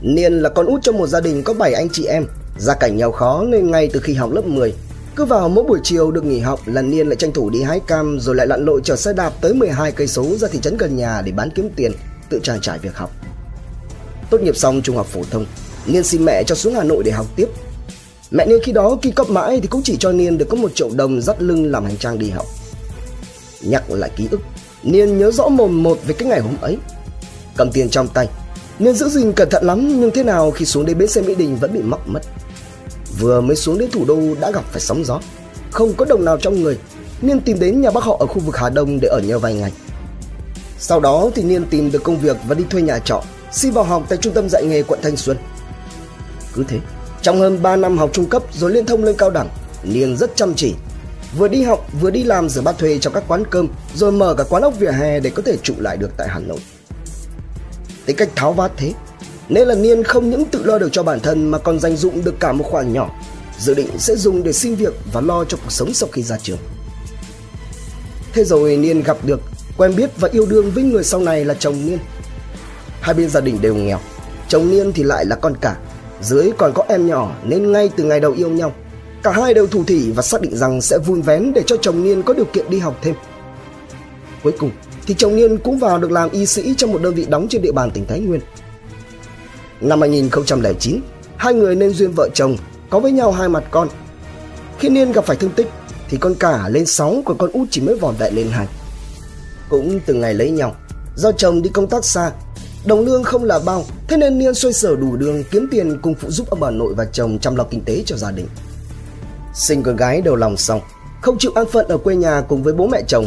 [0.00, 2.26] Niên là con út trong một gia đình có 7 anh chị em,
[2.58, 4.74] gia cảnh nghèo khó nên ngay từ khi học lớp 10,
[5.16, 7.80] cứ vào mỗi buổi chiều được nghỉ học là Niên lại tranh thủ đi hái
[7.80, 10.76] cam rồi lại lặn lội chở xe đạp tới 12 cây số ra thị trấn
[10.76, 11.92] gần nhà để bán kiếm tiền,
[12.28, 13.10] tự trang trải việc học.
[14.30, 15.46] Tốt nghiệp xong trung học phổ thông,
[15.86, 17.48] Niên xin mẹ cho xuống Hà Nội để học tiếp.
[18.30, 20.74] Mẹ Niên khi đó kỳ cấp mãi thì cũng chỉ cho Niên được có một
[20.74, 22.46] triệu đồng dắt lưng làm hành trang đi học.
[23.60, 24.40] Nhắc lại ký ức
[24.82, 26.78] Niên nhớ rõ mồm một về cái ngày hôm ấy
[27.56, 28.28] Cầm tiền trong tay
[28.78, 31.34] Niên giữ gìn cẩn thận lắm Nhưng thế nào khi xuống đến bến xe Mỹ
[31.34, 32.20] Đình vẫn bị móc mất
[33.18, 35.20] Vừa mới xuống đến thủ đô đã gặp phải sóng gió.
[35.70, 36.78] Không có đồng nào trong người
[37.22, 39.54] Niên tìm đến nhà bác họ ở khu vực Hà Đông để ở nhờ vài
[39.54, 39.72] ngày.
[40.78, 43.84] Sau đó thì Niên tìm được công việc và đi thuê nhà trọ Xin vào
[43.84, 45.36] học tại trung tâm dạy nghề quận Thanh Xuân.
[46.54, 46.78] Cứ thế
[47.22, 49.48] Trong hơn 3 năm học trung cấp rồi liên thông lên cao đẳng
[49.82, 50.74] Niên rất chăm chỉ.
[51.38, 54.34] Vừa đi học vừa đi làm rửa bát thuê trong các quán cơm rồi mở
[54.34, 56.58] cả quán ốc vỉa hè để có thể trụ lại được tại Hà Nội.
[58.06, 58.92] Tính cách tháo vát thế,
[59.48, 62.24] nên là Niên không những tự lo được cho bản thân mà còn dành dụng
[62.24, 63.10] được cả một khoản nhỏ,
[63.58, 66.36] dự định sẽ dùng để xin việc và lo cho cuộc sống sau khi ra
[66.42, 66.58] trường.
[68.32, 69.40] Thế rồi Niên gặp được,
[69.76, 71.98] quen biết và yêu đương với người sau này là chồng Niên.
[73.00, 73.98] Hai bên gia đình đều nghèo,
[74.48, 75.76] Chồng Niên thì lại là con cả,
[76.22, 78.72] dưới còn có em nhỏ nên ngay từ ngày đầu yêu nhau,
[79.22, 82.04] cả hai đều thủ thỉ và xác định rằng sẽ vun vén để cho chồng
[82.04, 83.14] Niên có điều kiện đi học thêm.
[84.42, 84.70] Cuối cùng
[85.06, 87.62] thì chồng Niên cũng vào được làm y sĩ trong một đơn vị đóng trên
[87.62, 88.40] địa bàn tỉnh Thái Nguyên.
[89.80, 91.00] Năm 2009,
[91.36, 92.56] hai người nên duyên vợ chồng,
[92.90, 93.88] có với nhau hai mặt con.
[94.78, 95.68] Khi Niên gặp phải thương tích
[96.08, 98.66] thì con cả lên 6 còn con út chỉ mới vòn vẹn lên 2.
[99.68, 100.74] Cũng từ ngày lấy nhau,
[101.16, 102.32] do chồng đi công tác xa,
[102.84, 106.14] đồng lương không là bao, thế nên Niên xoay sở đủ đường kiếm tiền cùng
[106.14, 108.46] phụ giúp ông bà nội và chồng chăm lo kinh tế cho gia đình.
[109.54, 110.80] Sinh con gái đầu lòng xong,
[111.22, 113.26] không chịu an phận ở quê nhà cùng với bố mẹ chồng,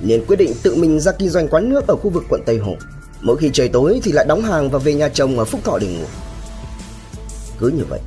[0.00, 2.58] Niên quyết định tự mình ra kinh doanh quán nước ở khu vực quận Tây
[2.58, 2.76] Hồ.
[3.22, 5.78] Mỗi khi trời tối thì lại đóng hàng và về nhà chồng ở Phúc Thọ
[5.78, 6.04] để ngủ.
[7.58, 8.00] Cứ như vậy,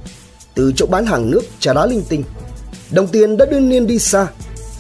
[0.55, 2.23] từ chỗ bán hàng nước trà đá linh tinh,
[2.91, 4.27] đồng tiền đã đưa Niên đi xa,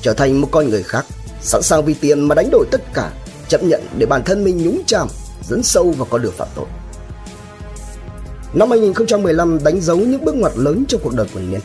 [0.01, 1.05] trở thành một con người khác,
[1.41, 3.11] sẵn sàng vì tiền mà đánh đổi tất cả,
[3.47, 5.07] chấp nhận để bản thân mình nhúng chàm,
[5.49, 6.65] dẫn sâu vào con đường phạm tội.
[8.53, 11.59] Năm 2015 đánh dấu những bước ngoặt lớn trong cuộc đời của Niên.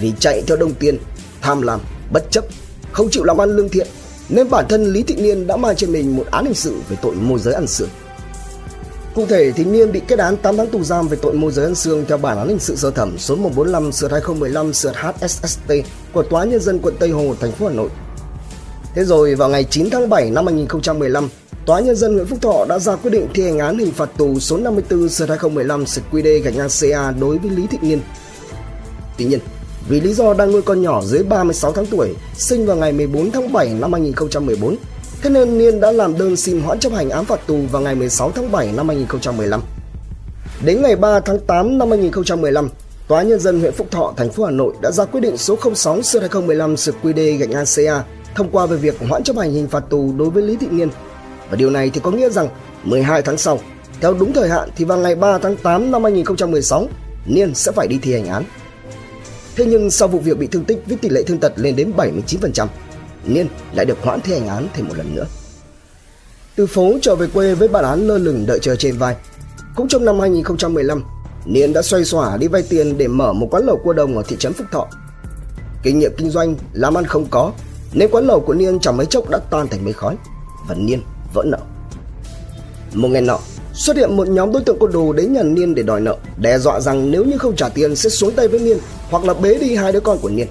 [0.00, 0.98] Vì chạy theo đồng tiền,
[1.40, 1.80] tham lam,
[2.12, 2.44] bất chấp,
[2.92, 3.86] không chịu làm ăn lương thiện,
[4.30, 6.96] nên bản thân Lý Thị Niên đã mang trên mình một án hình sự về
[7.02, 7.88] tội môi giới ăn xương.
[9.14, 11.64] Cụ thể thì Niên bị kết án 8 tháng tù giam về tội môi giới
[11.64, 15.72] ăn xương theo bản án hình sự sơ thẩm số 145 sửa 2015 sửa HSST
[16.12, 17.88] của Tòa nhân dân quận Tây Hồ, thành phố Hà Nội.
[18.94, 21.28] Thế rồi vào ngày 9 tháng 7 năm 2015,
[21.66, 24.10] Tòa nhân dân huyện Phúc Thọ đã ra quyết định thi hành án hình phạt
[24.16, 28.00] tù số 54 sửa 2015 sửa QD gạch ngang CA đối với Lý Thị Niên.
[29.18, 29.40] Tuy nhiên,
[29.88, 33.30] vì lý do đang nuôi con nhỏ dưới 36 tháng tuổi, sinh vào ngày 14
[33.30, 34.76] tháng 7 năm 2014.
[35.22, 37.94] Thế nên Niên đã làm đơn xin hoãn chấp hành án phạt tù vào ngày
[37.94, 39.60] 16 tháng 7 năm 2015.
[40.64, 42.68] Đến ngày 3 tháng 8 năm 2015,
[43.10, 45.56] Tòa nhân dân huyện Phúc Thọ, thành phố Hà Nội đã ra quyết định số
[45.74, 49.68] 06 2015 sượt QD gạch ngang CA thông qua về việc hoãn chấp hành hình
[49.68, 50.88] phạt tù đối với Lý Thị Niên.
[51.50, 52.48] Và điều này thì có nghĩa rằng
[52.84, 53.58] 12 tháng sau,
[54.00, 56.88] theo đúng thời hạn thì vào ngày 3 tháng 8 năm 2016,
[57.26, 58.44] Niên sẽ phải đi thi hành án.
[59.60, 61.92] Thế nhưng sau vụ việc bị thương tích với tỷ lệ thương tật lên đến
[61.96, 62.66] 79%,
[63.24, 65.26] Niên lại được hoãn thi hành án thêm một lần nữa.
[66.56, 69.16] Từ phố trở về quê với bản án lơ lửng đợi chờ trên vai.
[69.76, 71.04] Cũng trong năm 2015,
[71.44, 74.22] Niên đã xoay xỏa đi vay tiền để mở một quán lẩu cua đồng ở
[74.28, 74.88] thị trấn Phúc Thọ.
[75.82, 77.52] Kinh nghiệm kinh doanh làm ăn không có,
[77.92, 80.16] nên quán lẩu của Niên chẳng mấy chốc đã tan thành mây khói
[80.68, 81.02] và Niên
[81.34, 81.58] vỡ nợ.
[82.94, 83.38] Một ngày nọ,
[83.80, 86.58] xuất hiện một nhóm đối tượng côn đồ đến nhà Niên để đòi nợ, đe
[86.58, 88.78] dọa rằng nếu như không trả tiền sẽ xuống tay với Niên
[89.10, 90.46] hoặc là bế đi hai đứa con của Niên.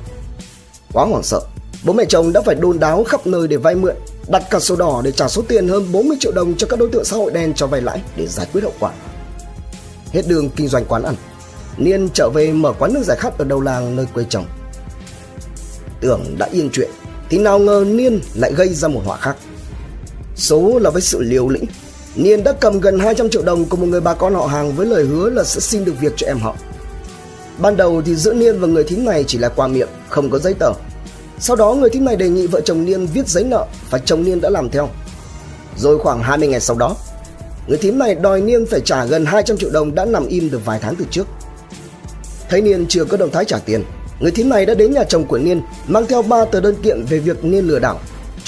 [0.93, 1.41] Quá hoảng sợ,
[1.83, 3.95] bố mẹ chồng đã phải đôn đáo khắp nơi để vay mượn,
[4.27, 6.89] đặt cả sổ đỏ để trả số tiền hơn 40 triệu đồng cho các đối
[6.89, 8.91] tượng xã hội đen cho vay lãi để giải quyết hậu quả.
[10.11, 11.15] Hết đường kinh doanh quán ăn,
[11.77, 14.45] Niên trở về mở quán nước giải khát ở đầu làng nơi quê chồng.
[16.01, 16.89] Tưởng đã yên chuyện,
[17.29, 19.35] thì nào ngờ Niên lại gây ra một họa khác.
[20.35, 21.65] Số là với sự liều lĩnh,
[22.23, 24.87] Niên đã cầm gần 200 triệu đồng của một người bà con họ hàng với
[24.87, 26.55] lời hứa là sẽ xin được việc cho em họ.
[27.57, 30.39] Ban đầu thì giữa Niên và người thím này chỉ là qua miệng, không có
[30.39, 30.71] giấy tờ.
[31.39, 34.23] Sau đó người thím này đề nghị vợ chồng Niên viết giấy nợ và chồng
[34.23, 34.89] Niên đã làm theo.
[35.77, 36.95] Rồi khoảng 20 ngày sau đó,
[37.67, 40.65] người thím này đòi Niên phải trả gần 200 triệu đồng đã nằm im được
[40.65, 41.27] vài tháng từ trước.
[42.49, 43.83] Thấy Niên chưa có động thái trả tiền,
[44.19, 47.03] người thím này đã đến nhà chồng của Niên mang theo 3 tờ đơn kiện
[47.09, 47.99] về việc Niên lừa đảo.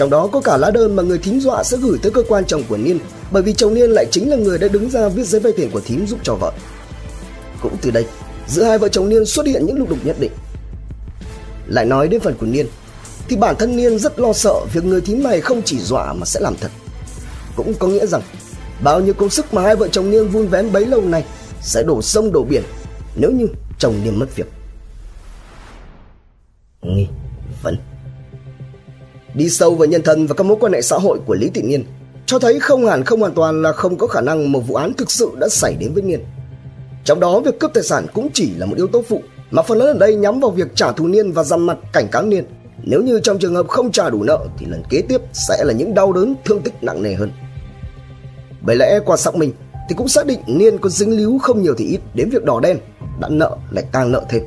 [0.01, 2.45] Trong đó có cả lá đơn mà người thím dọa sẽ gửi tới cơ quan
[2.45, 2.99] chồng của Niên
[3.31, 5.69] bởi vì chồng Niên lại chính là người đã đứng ra viết giấy vay tiền
[5.71, 6.51] của thím giúp cho vợ.
[7.61, 8.05] Cũng từ đây,
[8.47, 10.31] giữa hai vợ chồng Niên xuất hiện những lục đục nhất định.
[11.67, 12.67] Lại nói đến phần của Niên,
[13.27, 16.25] thì bản thân Niên rất lo sợ việc người thím này không chỉ dọa mà
[16.25, 16.71] sẽ làm thật.
[17.55, 18.21] Cũng có nghĩa rằng
[18.83, 21.25] bao nhiêu công sức mà hai vợ chồng Niên vun vén bấy lâu nay
[21.61, 22.63] sẽ đổ sông đổ biển
[23.15, 23.47] nếu như
[23.79, 24.47] chồng Niên mất việc.
[26.81, 27.07] Nghi
[27.63, 27.90] vấn
[29.33, 31.61] Đi sâu vào nhân thân và các mối quan hệ xã hội của Lý Thị
[31.61, 31.83] Niên
[32.25, 34.93] cho thấy không hẳn không hoàn toàn là không có khả năng một vụ án
[34.93, 36.19] thực sự đã xảy đến với Niên.
[37.03, 39.77] Trong đó việc cướp tài sản cũng chỉ là một yếu tố phụ mà phần
[39.77, 42.45] lớn ở đây nhắm vào việc trả thù Niên và dằn mặt cảnh cáo Niên.
[42.83, 45.73] Nếu như trong trường hợp không trả đủ nợ thì lần kế tiếp sẽ là
[45.73, 47.31] những đau đớn thương tích nặng nề hơn.
[48.61, 49.51] Bởi lẽ qua xác minh
[49.89, 52.59] thì cũng xác định Niên có dính líu không nhiều thì ít đến việc đỏ
[52.59, 52.77] đen,
[53.19, 54.43] đã nợ lại càng nợ thêm.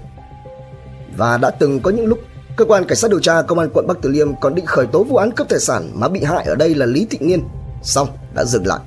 [1.17, 2.19] Và đã từng có những lúc
[2.57, 4.87] cơ quan cảnh sát điều tra công an quận Bắc Từ Liêm còn định khởi
[4.87, 7.41] tố vụ án cướp tài sản mà bị hại ở đây là Lý Thị Nghiên,
[7.83, 8.81] xong đã dừng lại.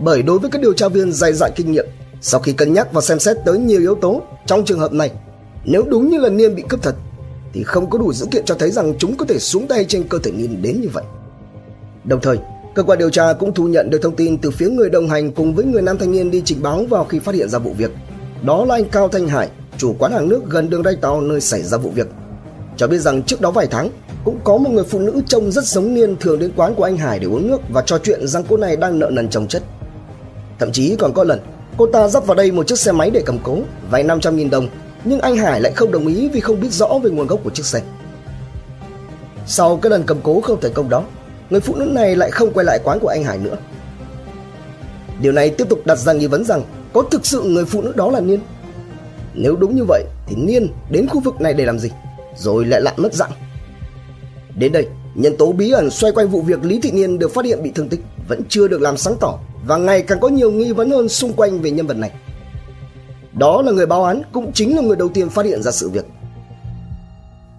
[0.00, 1.86] Bởi đối với các điều tra viên dày dạn kinh nghiệm
[2.20, 5.10] sau khi cân nhắc và xem xét tới nhiều yếu tố trong trường hợp này,
[5.64, 6.94] nếu đúng như là Niên bị cướp thật,
[7.52, 10.08] thì không có đủ dữ kiện cho thấy rằng chúng có thể xuống tay trên
[10.08, 11.04] cơ thể Niên đến như vậy.
[12.04, 12.38] Đồng thời,
[12.74, 15.32] cơ quan điều tra cũng thu nhận được thông tin từ phía người đồng hành
[15.32, 17.72] cùng với người nam thanh niên đi trình báo vào khi phát hiện ra vụ
[17.72, 17.90] việc.
[18.42, 21.40] Đó là anh Cao Thanh Hải, chủ quán hàng nước gần đường ray tàu nơi
[21.40, 22.06] xảy ra vụ việc.
[22.78, 23.90] Cho biết rằng trước đó vài tháng,
[24.24, 26.96] cũng có một người phụ nữ trông rất giống Niên thường đến quán của anh
[26.96, 29.62] Hải để uống nước và trò chuyện rằng cô này đang nợ nần chồng chất.
[30.58, 31.40] Thậm chí còn có lần
[31.78, 33.58] Cô ta dắt vào đây một chiếc xe máy để cầm cố,
[33.90, 34.68] vay 500.000 đồng,
[35.04, 37.50] nhưng anh Hải lại không đồng ý vì không biết rõ về nguồn gốc của
[37.50, 37.82] chiếc xe.
[39.46, 41.04] Sau cái lần cầm cố không thành công đó,
[41.50, 43.56] người phụ nữ này lại không quay lại quán của anh Hải nữa.
[45.20, 46.62] Điều này tiếp tục đặt ra nghi vấn rằng
[46.92, 48.40] có thực sự người phụ nữ đó là Niên.
[49.34, 51.90] Nếu đúng như vậy thì Niên đến khu vực này để làm gì,
[52.38, 53.32] rồi lại lặn mất dạng.
[54.56, 57.44] Đến đây, nhân tố bí ẩn xoay quanh vụ việc Lý Thị Niên được phát
[57.44, 60.50] hiện bị thương tích vẫn chưa được làm sáng tỏ và ngày càng có nhiều
[60.50, 62.10] nghi vấn hơn xung quanh về nhân vật này.
[63.32, 65.88] Đó là người báo án cũng chính là người đầu tiên phát hiện ra sự
[65.88, 66.04] việc.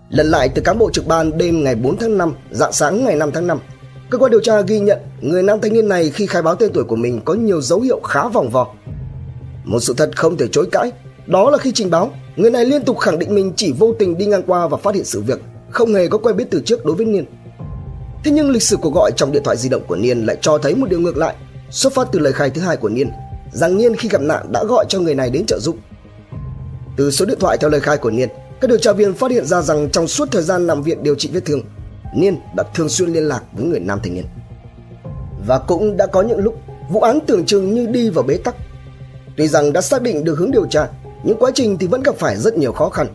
[0.10, 3.15] Lần lại từ cán bộ trực ban đêm ngày 4 tháng 5, dạng sáng ngày
[3.15, 3.60] 5 tháng 5,
[4.10, 6.72] cơ quan điều tra ghi nhận người nam thanh niên này khi khai báo tên
[6.74, 8.68] tuổi của mình có nhiều dấu hiệu khá vòng vò.
[9.63, 10.92] Một sự thật không thể chối cãi,
[11.28, 14.17] đó là khi trình báo, người này liên tục khẳng định mình chỉ vô tình
[14.17, 16.86] đi ngang qua và phát hiện sự việc, không hề có quen biết từ trước
[16.86, 17.25] đối với Niên.
[18.23, 20.58] Thế nhưng lịch sử cuộc gọi trong điện thoại di động của Niên lại cho
[20.58, 21.36] thấy một điều ngược lại,
[21.69, 23.12] xuất phát từ lời khai thứ hai của Niên,
[23.52, 25.75] rằng Niên khi gặp nạn đã gọi cho người này đến trợ giúp.
[26.97, 28.30] Từ số điện thoại theo lời khai của Niên,
[28.62, 31.15] các điều tra viên phát hiện ra rằng trong suốt thời gian nằm viện điều
[31.15, 31.62] trị vết thương,
[32.15, 34.25] Niên đã thường xuyên liên lạc với người nam thanh niên.
[35.47, 36.56] Và cũng đã có những lúc
[36.89, 38.56] vụ án tưởng chừng như đi vào bế tắc.
[39.38, 40.88] Tuy rằng đã xác định được hướng điều tra,
[41.24, 43.08] nhưng quá trình thì vẫn gặp phải rất nhiều khó khăn.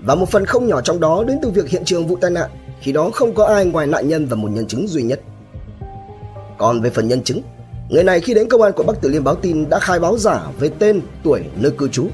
[0.00, 2.50] Và một phần không nhỏ trong đó đến từ việc hiện trường vụ tai nạn,
[2.80, 5.20] khi đó không có ai ngoài nạn nhân và một nhân chứng duy nhất.
[6.58, 7.40] Còn về phần nhân chứng,
[7.88, 10.18] người này khi đến công an quận Bắc Từ Liêm báo tin đã khai báo
[10.18, 12.06] giả về tên, tuổi, nơi cư trú.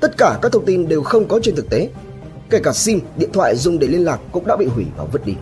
[0.00, 1.88] Tất cả các thông tin đều không có trên thực tế
[2.50, 5.26] Kể cả SIM, điện thoại dùng để liên lạc cũng đã bị hủy và vứt
[5.26, 5.34] đi.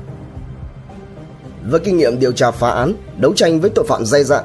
[1.71, 4.45] Với kinh nghiệm điều tra phá án, đấu tranh với tội phạm dày dạn,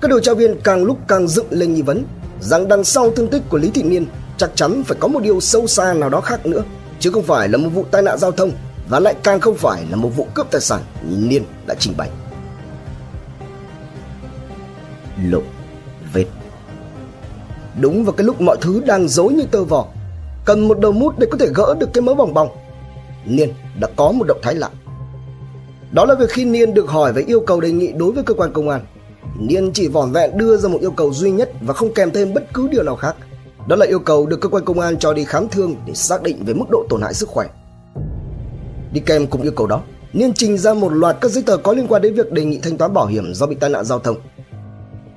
[0.00, 2.04] các điều tra viên càng lúc càng dựng lên nghi vấn
[2.40, 5.40] rằng đằng sau thương tích của Lý Thị Niên chắc chắn phải có một điều
[5.40, 6.62] sâu xa nào đó khác nữa,
[7.00, 8.50] chứ không phải là một vụ tai nạn giao thông
[8.88, 11.94] và lại càng không phải là một vụ cướp tài sản như Niên đã trình
[11.96, 12.10] bày.
[15.24, 15.40] Lộ
[16.12, 16.26] vết
[17.80, 19.86] Đúng vào cái lúc mọi thứ đang dối như tơ vò
[20.44, 22.48] cần một đầu mút để có thể gỡ được cái mớ bòng bong.
[23.24, 24.70] Niên đã có một động thái lạ.
[25.92, 28.34] Đó là việc khi Niên được hỏi về yêu cầu đề nghị đối với cơ
[28.34, 28.84] quan công an.
[29.38, 32.34] Niên chỉ vỏn vẹn đưa ra một yêu cầu duy nhất và không kèm thêm
[32.34, 33.16] bất cứ điều nào khác.
[33.68, 36.22] Đó là yêu cầu được cơ quan công an cho đi khám thương để xác
[36.22, 37.46] định về mức độ tổn hại sức khỏe.
[38.92, 41.72] Đi kèm cùng yêu cầu đó, Niên trình ra một loạt các giấy tờ có
[41.72, 43.98] liên quan đến việc đề nghị thanh toán bảo hiểm do bị tai nạn giao
[43.98, 44.16] thông.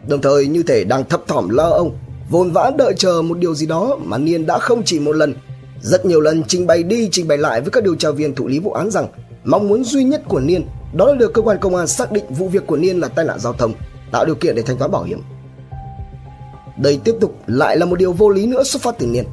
[0.08, 1.98] Đồng thời như thể đang thấp thỏm lo ông
[2.30, 5.36] vồn vã đợi chờ một điều gì đó mà Niên đã không chỉ một lần,
[5.82, 8.48] rất nhiều lần trình bày đi trình bày lại với các điều tra viên thụ
[8.48, 9.08] lý vụ án rằng
[9.44, 12.24] mong muốn duy nhất của Niên đó là được cơ quan công an xác định
[12.30, 13.74] vụ việc của Niên là tai nạn giao thông,
[14.12, 15.22] tạo điều kiện để thanh toán bảo hiểm.
[16.78, 19.26] Đây tiếp tục lại là một điều vô lý nữa xuất phát từ Niên.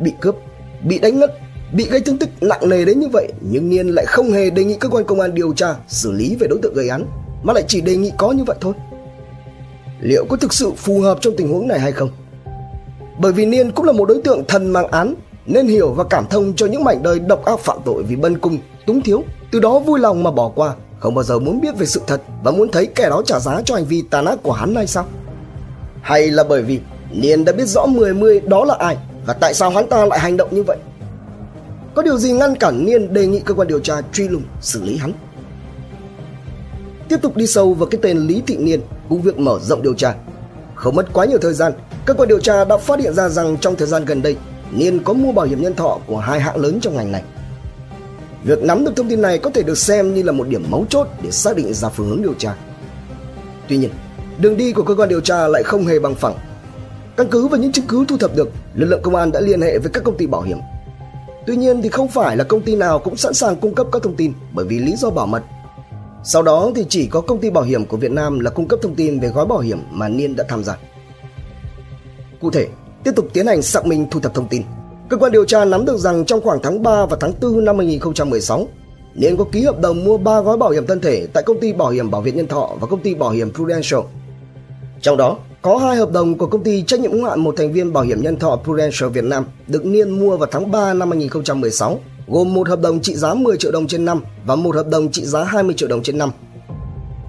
[0.00, 0.34] Bị cướp,
[0.82, 1.38] bị đánh ngất,
[1.72, 4.64] bị gây thương tích nặng nề đến như vậy nhưng Niên lại không hề đề
[4.64, 7.06] nghị cơ quan công an điều tra, xử lý về đối tượng gây án
[7.42, 8.74] mà lại chỉ đề nghị có như vậy thôi
[10.00, 12.10] liệu có thực sự phù hợp trong tình huống này hay không.
[13.18, 15.14] Bởi vì Niên cũng là một đối tượng thần mang án
[15.46, 18.38] nên hiểu và cảm thông cho những mảnh đời độc ác phạm tội vì bân
[18.38, 21.76] cung, túng thiếu, từ đó vui lòng mà bỏ qua, không bao giờ muốn biết
[21.78, 24.38] về sự thật và muốn thấy kẻ đó trả giá cho hành vi tàn ác
[24.42, 25.06] của hắn hay sao?
[26.02, 26.80] Hay là bởi vì
[27.12, 30.18] Niên đã biết rõ mười mươi đó là ai và tại sao hắn ta lại
[30.18, 30.76] hành động như vậy?
[31.94, 34.82] Có điều gì ngăn cản Niên đề nghị cơ quan điều tra truy lùng, xử
[34.82, 35.12] lý hắn?
[37.08, 39.94] Tiếp tục đi sâu vào cái tên Lý Thị Niên cũng việc mở rộng điều
[39.94, 40.14] tra.
[40.74, 41.72] Không mất quá nhiều thời gian,
[42.04, 44.36] cơ quan điều tra đã phát hiện ra rằng trong thời gian gần đây,
[44.72, 47.22] Niên có mua bảo hiểm nhân thọ của hai hãng lớn trong ngành này.
[48.44, 50.86] Việc nắm được thông tin này có thể được xem như là một điểm mấu
[50.88, 52.54] chốt để xác định ra phương hướng điều tra.
[53.68, 53.90] Tuy nhiên,
[54.38, 56.34] đường đi của cơ quan điều tra lại không hề bằng phẳng.
[57.16, 59.60] Căn cứ vào những chứng cứ thu thập được, lực lượng công an đã liên
[59.60, 60.58] hệ với các công ty bảo hiểm.
[61.46, 64.02] Tuy nhiên thì không phải là công ty nào cũng sẵn sàng cung cấp các
[64.02, 65.42] thông tin bởi vì lý do bảo mật
[66.22, 68.78] sau đó thì chỉ có công ty bảo hiểm của Việt Nam là cung cấp
[68.82, 70.78] thông tin về gói bảo hiểm mà Niên đã tham gia.
[72.40, 72.68] Cụ thể,
[73.04, 74.62] tiếp tục tiến hành xác minh thu thập thông tin.
[75.10, 77.78] Cơ quan điều tra nắm được rằng trong khoảng tháng 3 và tháng 4 năm
[77.78, 78.68] 2016,
[79.14, 81.72] Niên có ký hợp đồng mua 3 gói bảo hiểm thân thể tại công ty
[81.72, 84.00] bảo hiểm Bảo Việt Nhân Thọ và công ty bảo hiểm Prudential.
[85.00, 87.72] Trong đó, có hai hợp đồng của công ty trách nhiệm hữu hạn một thành
[87.72, 91.10] viên bảo hiểm nhân thọ Prudential Việt Nam được Niên mua vào tháng 3 năm
[91.10, 94.88] 2016 gồm một hợp đồng trị giá 10 triệu đồng trên năm và một hợp
[94.88, 96.30] đồng trị giá 20 triệu đồng trên năm.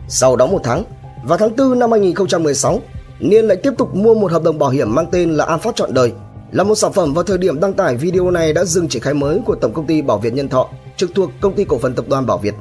[0.07, 0.83] Sau đó một tháng,
[1.23, 2.79] vào tháng 4 năm 2016,
[3.19, 5.75] Niên lại tiếp tục mua một hợp đồng bảo hiểm mang tên là An Phát
[5.75, 6.11] Trọn Đời,
[6.51, 9.13] là một sản phẩm vào thời điểm đăng tải video này đã dừng triển khai
[9.13, 11.95] mới của Tổng công ty Bảo Việt Nhân Thọ, trực thuộc Công ty Cổ phần
[11.95, 12.53] Tập đoàn Bảo Việt.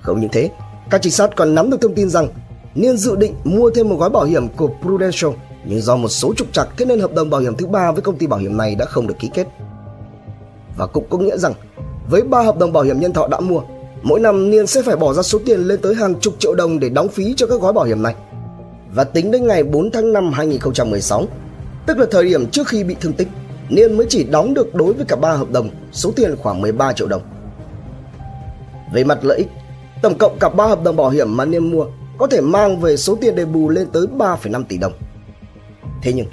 [0.00, 0.50] Không những thế,
[0.90, 2.28] các trinh sát còn nắm được thông tin rằng
[2.74, 5.30] Niên dự định mua thêm một gói bảo hiểm của Prudential,
[5.64, 8.02] nhưng do một số trục trặc thế nên hợp đồng bảo hiểm thứ ba với
[8.02, 9.46] công ty bảo hiểm này đã không được ký kết
[10.80, 11.54] và cũng có nghĩa rằng
[12.10, 13.62] với ba hợp đồng bảo hiểm nhân thọ đã mua,
[14.02, 16.80] mỗi năm Niên sẽ phải bỏ ra số tiền lên tới hàng chục triệu đồng
[16.80, 18.14] để đóng phí cho các gói bảo hiểm này.
[18.94, 21.26] Và tính đến ngày 4 tháng 5 2016,
[21.86, 23.28] tức là thời điểm trước khi bị thương tích,
[23.68, 26.92] Niên mới chỉ đóng được đối với cả ba hợp đồng số tiền khoảng 13
[26.92, 27.22] triệu đồng.
[28.92, 29.48] Về mặt lợi ích,
[30.02, 31.86] tổng cộng cả ba hợp đồng bảo hiểm mà Niên mua
[32.18, 34.92] có thể mang về số tiền đền bù lên tới 3,5 tỷ đồng.
[36.02, 36.26] Thế nhưng,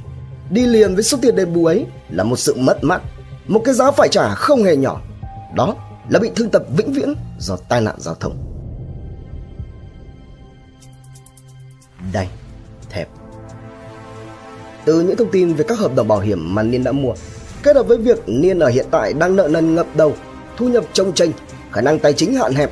[0.50, 3.02] đi liền với số tiền đền bù ấy là một sự mất mát,
[3.48, 5.02] một cái giá phải trả không hề nhỏ.
[5.56, 5.76] Đó
[6.10, 8.38] là bị thương tật vĩnh viễn do tai nạn giao thông.
[12.14, 12.28] Đây.
[14.88, 17.14] Từ những thông tin về các hợp đồng bảo hiểm mà Niên đã mua,
[17.64, 20.16] kết hợp với việc Niên ở hiện tại đang nợ nần ngập đầu,
[20.58, 21.32] thu nhập trông tranh,
[21.72, 22.72] khả năng tài chính hạn hẹp.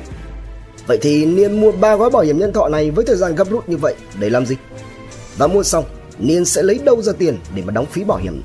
[0.86, 3.50] Vậy thì Niên mua ba gói bảo hiểm nhân thọ này với thời gian gấp
[3.50, 4.56] rút như vậy để làm gì?
[5.36, 5.84] Và mua xong,
[6.18, 8.42] Niên sẽ lấy đâu ra tiền để mà đóng phí bảo hiểm?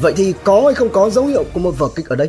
[0.00, 2.28] Vậy thì có hay không có dấu hiệu của một vở kịch ở đây?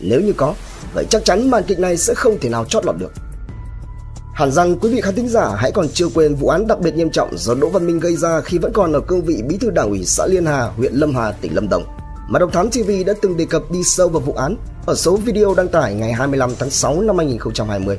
[0.00, 0.54] Nếu như có,
[0.94, 3.12] vậy chắc chắn màn kịch này sẽ không thể nào chót lọt được.
[4.34, 6.94] Hẳn rằng quý vị khán thính giả hãy còn chưa quên vụ án đặc biệt
[6.94, 9.56] nghiêm trọng do Đỗ Văn Minh gây ra khi vẫn còn ở cương vị bí
[9.56, 11.84] thư đảng ủy xã Liên Hà, huyện Lâm Hà, tỉnh Lâm Đồng.
[12.28, 15.16] Mà Độc Thám TV đã từng đề cập đi sâu vào vụ án ở số
[15.16, 17.98] video đăng tải ngày 25 tháng 6 năm 2020.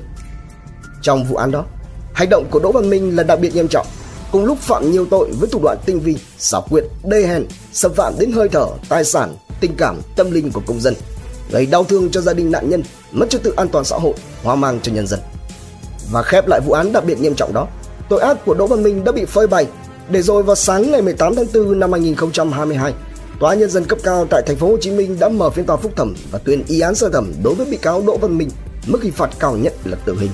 [1.02, 1.66] Trong vụ án đó,
[2.14, 3.88] hành động của Đỗ Văn Minh là đặc biệt nghiêm trọng,
[4.32, 7.94] cùng lúc phạm nhiều tội với thủ đoạn tinh vi, xảo quyệt, đê hèn, xâm
[7.94, 10.94] phạm đến hơi thở, tài sản, tình cảm, tâm linh của công dân,
[11.52, 14.14] gây đau thương cho gia đình nạn nhân, mất trật tự an toàn xã hội,
[14.44, 15.20] hoang mang cho nhân dân.
[16.12, 17.68] Và khép lại vụ án đặc biệt nghiêm trọng đó,
[18.10, 19.68] tội ác của Đỗ Văn Minh đã bị phơi bày,
[20.10, 22.94] để rồi vào sáng ngày 18 tháng 4 năm 2022,
[23.40, 25.78] Tòa nhân dân cấp cao tại thành phố Hồ Chí Minh đã mở phiên tòa
[25.78, 28.50] phúc thẩm và tuyên y án sơ thẩm đối với bị cáo Đỗ Văn Minh,
[28.88, 30.32] mức hình phạt cao nhất là tử hình.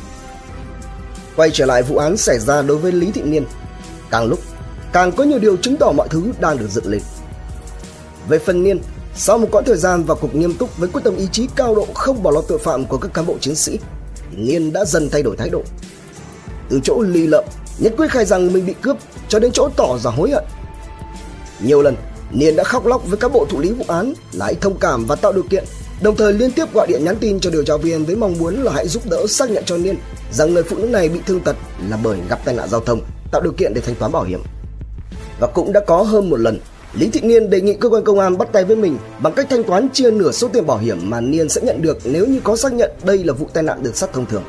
[1.35, 3.45] Quay trở lại vụ án xảy ra đối với Lý Thị Niên,
[4.11, 4.39] càng lúc
[4.93, 7.01] càng có nhiều điều chứng tỏ mọi thứ đang được dựng lên.
[8.27, 8.79] Về phần Niên,
[9.15, 11.75] sau một quãng thời gian vào cuộc nghiêm túc với quyết tâm ý chí cao
[11.75, 13.79] độ không bỏ lọt tội phạm của các cán bộ chiến sĩ,
[14.37, 15.63] Niên đã dần thay đổi thái độ.
[16.69, 17.45] Từ chỗ ly lợm,
[17.79, 18.97] nhất quyết khai rằng mình bị cướp
[19.29, 20.43] cho đến chỗ tỏ ra hối hận.
[21.59, 21.95] Nhiều lần,
[22.31, 25.05] Niên đã khóc lóc với các bộ thụ lý vụ án là hãy thông cảm
[25.05, 25.63] và tạo điều kiện,
[26.01, 28.63] đồng thời liên tiếp gọi điện nhắn tin cho điều tra viên với mong muốn
[28.63, 29.95] là hãy giúp đỡ xác nhận cho Niên
[30.31, 31.55] rằng người phụ nữ này bị thương tật
[31.89, 34.43] là bởi gặp tai nạn giao thông, tạo điều kiện để thanh toán bảo hiểm.
[35.39, 36.59] Và cũng đã có hơn một lần,
[36.93, 39.47] Lý Thị Niên đề nghị cơ quan công an bắt tay với mình bằng cách
[39.49, 42.39] thanh toán chia nửa số tiền bảo hiểm mà Niên sẽ nhận được nếu như
[42.43, 44.43] có xác nhận đây là vụ tai nạn đường sắt thông thường.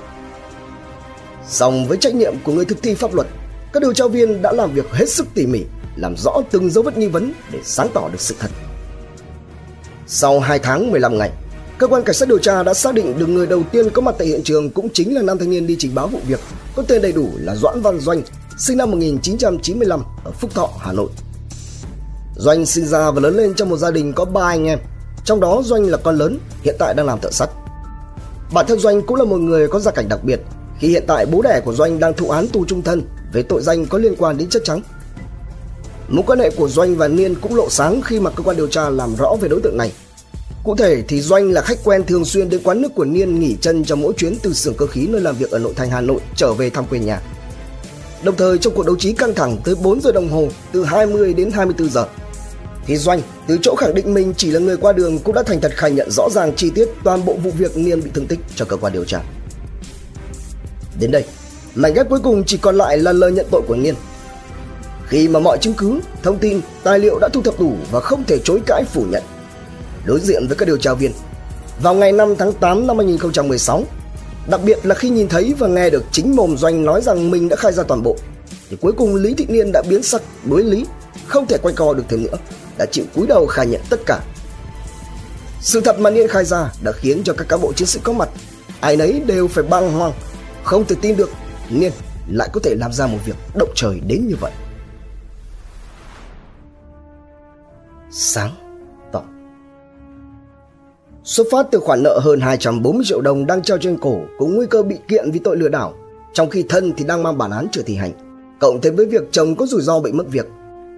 [1.49, 3.27] Song với trách nhiệm của người thực thi pháp luật,
[3.73, 5.61] các điều tra viên đã làm việc hết sức tỉ mỉ,
[5.97, 8.51] làm rõ từng dấu vết nghi vấn để sáng tỏ được sự thật.
[10.07, 11.31] Sau 2 tháng 15 ngày,
[11.79, 14.15] cơ quan cảnh sát điều tra đã xác định được người đầu tiên có mặt
[14.19, 16.41] tại hiện trường cũng chính là nam thanh niên đi trình báo vụ việc,
[16.77, 18.23] có tên đầy đủ là Doãn Văn Doanh,
[18.59, 21.09] sinh năm 1995 ở Phúc Thọ, Hà Nội.
[22.37, 24.79] Doanh sinh ra và lớn lên trong một gia đình có ba anh em,
[25.25, 27.51] trong đó Doanh là con lớn, hiện tại đang làm thợ sắt.
[28.53, 30.41] Bản thân Doanh cũng là một người có gia cảnh đặc biệt,
[30.79, 33.63] khi hiện tại bố đẻ của Doanh đang thụ án tù trung thân về tội
[33.63, 34.81] danh có liên quan đến chất trắng.
[36.09, 38.67] Mối quan hệ của Doanh và Niên cũng lộ sáng khi mà cơ quan điều
[38.67, 39.93] tra làm rõ về đối tượng này.
[40.65, 43.57] Cụ thể thì Doanh là khách quen thường xuyên đến quán nước của Niên nghỉ
[43.61, 46.01] chân trong mỗi chuyến từ xưởng cơ khí nơi làm việc ở nội thành Hà
[46.01, 47.21] Nội trở về thăm quê nhà.
[48.23, 51.35] Đồng thời trong cuộc đấu trí căng thẳng tới 4 giờ đồng hồ từ 20
[51.35, 52.07] đến 24 giờ
[52.87, 55.61] thì Doanh từ chỗ khẳng định mình chỉ là người qua đường cũng đã thành
[55.61, 58.39] thật khai nhận rõ ràng chi tiết toàn bộ vụ việc Niên bị thương tích
[58.55, 59.21] cho cơ quan điều tra.
[61.01, 61.25] Đến đây,
[61.75, 63.95] mảnh ghép cuối cùng chỉ còn lại là lời nhận tội của Niên.
[65.07, 68.25] Khi mà mọi chứng cứ, thông tin, tài liệu đã thu thập đủ và không
[68.25, 69.23] thể chối cãi phủ nhận.
[70.05, 71.13] Đối diện với các điều tra viên,
[71.83, 73.85] vào ngày 5 tháng 8 năm 2016,
[74.51, 77.49] đặc biệt là khi nhìn thấy và nghe được chính mồm Doanh nói rằng mình
[77.49, 78.17] đã khai ra toàn bộ,
[78.71, 80.87] thì cuối cùng Lý Thị Niên đã biến sắc, đối lý,
[81.27, 82.37] không thể quay co được thêm nữa,
[82.79, 84.21] đã chịu cúi đầu khai nhận tất cả.
[85.61, 88.13] Sự thật mà Niên khai ra đã khiến cho các cán bộ chiến sĩ có
[88.13, 88.29] mặt,
[88.81, 90.13] ai nấy đều phải băng hoang,
[90.65, 91.31] không thể tin được
[91.71, 91.93] Niên
[92.29, 94.53] lại có thể làm ra một việc động trời đến như vậy.
[98.11, 98.51] Sáng
[99.13, 99.23] tỏ
[101.25, 104.67] Xuất phát từ khoản nợ hơn 240 triệu đồng đang treo trên cổ cũng nguy
[104.67, 105.95] cơ bị kiện vì tội lừa đảo,
[106.33, 108.13] trong khi thân thì đang mang bản án chưa thi hành,
[108.61, 110.47] cộng thêm với việc chồng có rủi ro bị mất việc,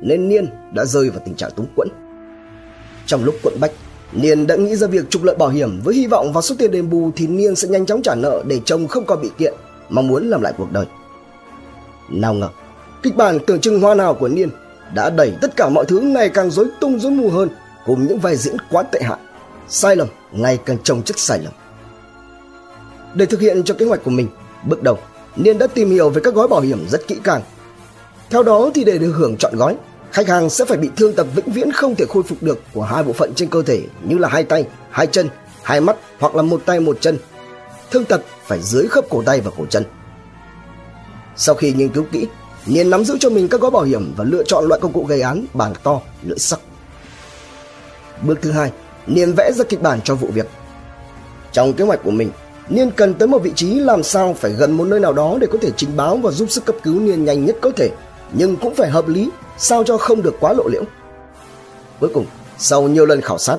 [0.00, 1.88] nên Niên đã rơi vào tình trạng túng quẫn.
[3.06, 3.72] Trong lúc quận bách,
[4.12, 6.70] Niên đã nghĩ ra việc trục lợi bảo hiểm với hy vọng vào số tiền
[6.70, 9.54] đền bù thì Niên sẽ nhanh chóng trả nợ để chồng không còn bị kiện,
[9.88, 10.86] mong muốn làm lại cuộc đời.
[12.10, 12.48] Nào ngờ,
[13.02, 14.48] kịch bản tưởng chừng hoa nào của Niên
[14.94, 17.48] đã đẩy tất cả mọi thứ ngày càng rối tung rối mù hơn
[17.86, 19.18] cùng những vai diễn quá tệ hại.
[19.68, 21.52] Sai lầm ngày càng chồng chất sai lầm.
[23.14, 24.28] Để thực hiện cho kế hoạch của mình,
[24.64, 24.98] bước đầu,
[25.36, 27.42] Niên đã tìm hiểu về các gói bảo hiểm rất kỹ càng.
[28.34, 29.76] Theo đó thì để được hưởng chọn gói,
[30.12, 32.82] khách hàng sẽ phải bị thương tật vĩnh viễn không thể khôi phục được của
[32.82, 35.28] hai bộ phận trên cơ thể như là hai tay, hai chân,
[35.62, 37.18] hai mắt hoặc là một tay một chân.
[37.90, 39.84] Thương tật phải dưới khớp cổ tay và cổ chân.
[41.36, 42.26] Sau khi nghiên cứu kỹ,
[42.66, 45.04] Niên nắm giữ cho mình các gói bảo hiểm và lựa chọn loại công cụ
[45.04, 46.60] gây án bàn to, lưỡi sắc.
[48.22, 48.72] Bước thứ hai,
[49.06, 50.46] Niên vẽ ra kịch bản cho vụ việc.
[51.52, 52.30] Trong kế hoạch của mình,
[52.68, 55.46] Niên cần tới một vị trí làm sao phải gần một nơi nào đó để
[55.46, 57.90] có thể trình báo và giúp sức cấp cứu Niên nhanh nhất có thể,
[58.32, 60.82] nhưng cũng phải hợp lý, sao cho không được quá lộ liễu.
[62.00, 62.26] Cuối cùng,
[62.58, 63.56] sau nhiều lần khảo sát,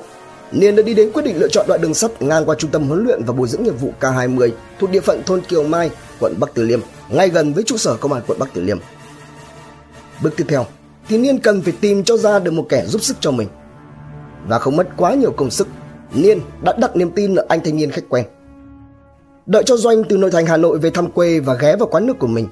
[0.52, 2.88] Niên đã đi đến quyết định lựa chọn đoạn đường sắt ngang qua trung tâm
[2.88, 5.90] huấn luyện và bồi dưỡng nghiệp vụ K20 thuộc địa phận thôn Kiều Mai,
[6.20, 8.78] quận Bắc Từ Liêm, ngay gần với trụ sở công an quận Bắc Từ Liêm.
[10.22, 10.66] Bước tiếp theo,
[11.08, 13.48] thì Niên cần phải tìm cho ra được một kẻ giúp sức cho mình.
[14.48, 15.68] Và không mất quá nhiều công sức,
[16.14, 18.24] Niên đã đặt niềm tin ở anh thanh niên khách quen.
[19.46, 22.06] Đợi cho Doanh từ nội thành Hà Nội về thăm quê và ghé vào quán
[22.06, 22.48] nước của mình,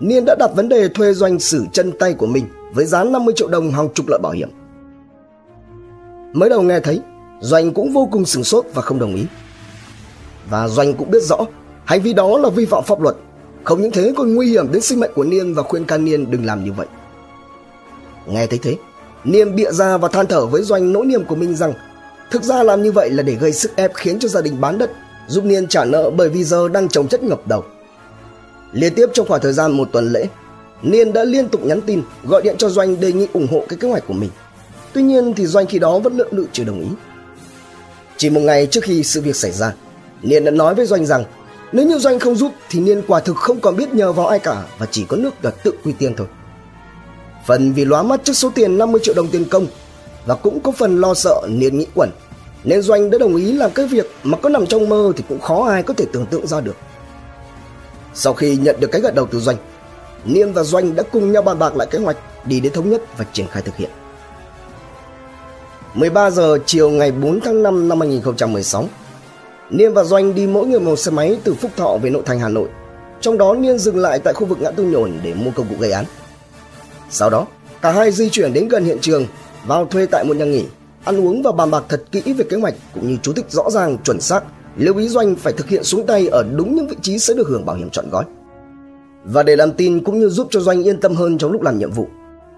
[0.00, 3.34] Niên đã đặt vấn đề thuê Doanh xử chân tay của mình với giá 50
[3.36, 4.50] triệu đồng hàng chục lợi bảo hiểm.
[6.32, 7.00] Mới đầu nghe thấy,
[7.40, 9.24] Doanh cũng vô cùng sửng sốt và không đồng ý.
[10.50, 11.36] Và Doanh cũng biết rõ
[11.84, 13.16] hành vi đó là vi phạm pháp luật,
[13.64, 16.30] không những thế còn nguy hiểm đến sinh mệnh của Niên và khuyên can Niên
[16.30, 16.86] đừng làm như vậy.
[18.26, 18.76] Nghe thấy thế,
[19.24, 21.72] Niên bịa ra và than thở với Doanh nỗi niềm của mình rằng
[22.30, 24.78] thực ra làm như vậy là để gây sức ép khiến cho gia đình bán
[24.78, 24.90] đất,
[25.26, 27.64] giúp Niên trả nợ bởi vì giờ đang trồng chất ngập đầu.
[28.72, 30.26] Liên tiếp trong khoảng thời gian một tuần lễ,
[30.82, 33.78] Niên đã liên tục nhắn tin, gọi điện cho Doanh đề nghị ủng hộ cái
[33.78, 34.30] kế hoạch của mình.
[34.92, 36.88] Tuy nhiên thì Doanh khi đó vẫn lưỡng lự chưa đồng ý.
[38.16, 39.72] Chỉ một ngày trước khi sự việc xảy ra,
[40.22, 41.24] Niên đã nói với Doanh rằng
[41.72, 44.38] nếu như Doanh không giúp thì Niên quả thực không còn biết nhờ vào ai
[44.38, 46.26] cả và chỉ có nước là tự quy tiên thôi.
[47.46, 49.66] Phần vì lóa mắt trước số tiền 50 triệu đồng tiền công
[50.26, 52.10] và cũng có phần lo sợ Niên nghĩ quẩn
[52.64, 55.40] nên Doanh đã đồng ý làm cái việc mà có nằm trong mơ thì cũng
[55.40, 56.76] khó ai có thể tưởng tượng ra được.
[58.14, 59.56] Sau khi nhận được cái gật đầu từ Doanh,
[60.24, 63.02] Niên và Doanh đã cùng nhau bàn bạc lại kế hoạch đi đến thống nhất
[63.16, 63.90] và triển khai thực hiện.
[65.94, 68.88] 13 giờ chiều ngày 4 tháng 5 năm 2016,
[69.70, 72.40] Niên và Doanh đi mỗi người một xe máy từ Phúc Thọ về nội thành
[72.40, 72.68] Hà Nội.
[73.20, 75.74] Trong đó Niên dừng lại tại khu vực ngã tư nhổn để mua công cụ
[75.78, 76.04] gây án.
[77.10, 77.46] Sau đó,
[77.82, 79.26] cả hai di chuyển đến gần hiện trường,
[79.66, 80.64] vào thuê tại một nhà nghỉ,
[81.04, 83.70] ăn uống và bàn bạc thật kỹ về kế hoạch cũng như chú thích rõ
[83.70, 84.44] ràng chuẩn xác,
[84.80, 87.48] lưu ý Doanh phải thực hiện xuống tay ở đúng những vị trí sẽ được
[87.48, 88.24] hưởng bảo hiểm trọn gói.
[89.24, 91.78] Và để làm tin cũng như giúp cho Doanh yên tâm hơn trong lúc làm
[91.78, 92.06] nhiệm vụ.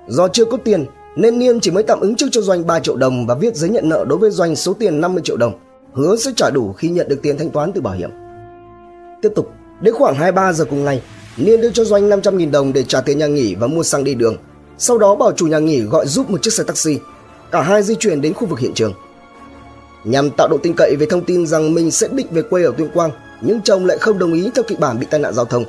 [0.09, 2.97] Do chưa có tiền nên Niên chỉ mới tạm ứng trước cho Doanh 3 triệu
[2.97, 5.53] đồng và viết giấy nhận nợ đối với Doanh số tiền 50 triệu đồng,
[5.93, 8.11] hứa sẽ trả đủ khi nhận được tiền thanh toán từ bảo hiểm.
[9.23, 9.51] Tiếp tục,
[9.81, 11.03] đến khoảng 23 giờ cùng ngày,
[11.37, 14.14] Niên đưa cho Doanh 500.000 đồng để trả tiền nhà nghỉ và mua xăng đi
[14.14, 14.37] đường.
[14.79, 16.99] Sau đó bảo chủ nhà nghỉ gọi giúp một chiếc xe taxi.
[17.51, 18.93] Cả hai di chuyển đến khu vực hiện trường.
[20.05, 22.73] Nhằm tạo độ tin cậy về thông tin rằng mình sẽ định về quê ở
[22.79, 25.45] Tuyên Quang, nhưng chồng lại không đồng ý theo kịch bản bị tai nạn giao
[25.45, 25.65] thông.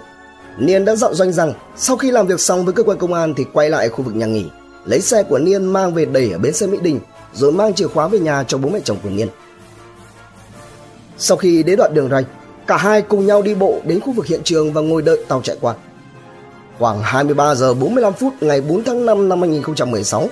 [0.57, 3.33] Niên đã dặn Doanh rằng sau khi làm việc xong với cơ quan công an
[3.37, 4.45] thì quay lại khu vực nhà nghỉ
[4.85, 6.99] lấy xe của Niên mang về đẩy ở bến xe Mỹ Đình
[7.33, 9.27] rồi mang chìa khóa về nhà cho bố mẹ chồng của Niên.
[11.17, 12.25] Sau khi đến đoạn đường rạch,
[12.67, 15.41] cả hai cùng nhau đi bộ đến khu vực hiện trường và ngồi đợi tàu
[15.41, 15.75] chạy qua.
[16.79, 20.29] Khoảng 23 giờ 45 phút ngày 4 tháng 5 năm 2016,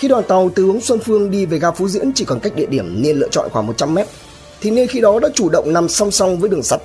[0.00, 2.56] khi đoàn tàu từ hướng Xuân Phương đi về ga Phú Diễn chỉ còn cách
[2.56, 4.06] địa điểm Niên lựa chọn khoảng 100 mét,
[4.60, 6.80] thì Niên khi đó đã chủ động nằm song song với đường sắt,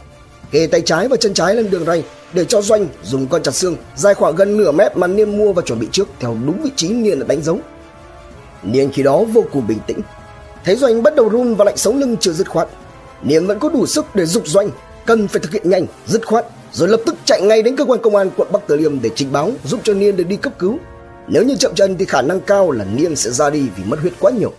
[0.52, 2.04] kề tay trái và chân trái lên đường ray
[2.34, 5.54] để cho Doanh dùng con chặt xương dài khoảng gần nửa mét mà Niên mua
[5.54, 7.60] và chuẩn bị trước theo đúng vị trí Niên đã đánh dấu.
[8.64, 10.00] Niên khi đó vô cùng bình tĩnh,
[10.66, 12.68] thấy Doanh bắt đầu run và lạnh sống lưng chưa dứt khoát.
[13.24, 14.70] Niên vẫn có đủ sức để dục Doanh
[15.06, 18.00] cần phải thực hiện nhanh, dứt khoát rồi lập tức chạy ngay đến cơ quan
[18.02, 20.54] công an quận Bắc Từ Liêm để trình báo giúp cho Niên được đi cấp
[20.60, 20.80] cứu.
[21.28, 24.00] Nếu như chậm chân thì khả năng cao là Niên sẽ ra đi vì mất
[24.00, 24.54] huyết quá nhiều.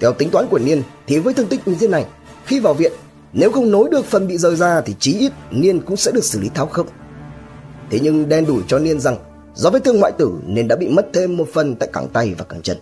[0.00, 2.06] Theo tính toán của Niên thì với thương tích như thế này,
[2.44, 2.92] khi vào viện
[3.32, 6.24] nếu không nối được phần bị rời ra thì chí ít Niên cũng sẽ được
[6.24, 6.86] xử lý tháo khớp.
[7.90, 9.16] Thế nhưng đen đủi cho Niên rằng
[9.54, 12.34] do vết thương ngoại tử nên đã bị mất thêm một phần tại cẳng tay
[12.38, 12.76] và cẳng chân.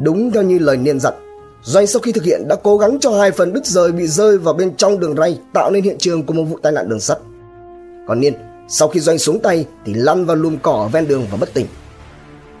[0.00, 1.14] Đúng theo như lời Niên dặn,
[1.62, 4.38] Doanh sau khi thực hiện đã cố gắng cho hai phần đứt rời bị rơi
[4.38, 7.00] vào bên trong đường ray tạo nên hiện trường của một vụ tai nạn đường
[7.00, 7.18] sắt.
[8.08, 8.34] Còn Niên,
[8.74, 11.66] sau khi Doanh xuống tay thì lăn vào lùm cỏ ven đường và bất tỉnh.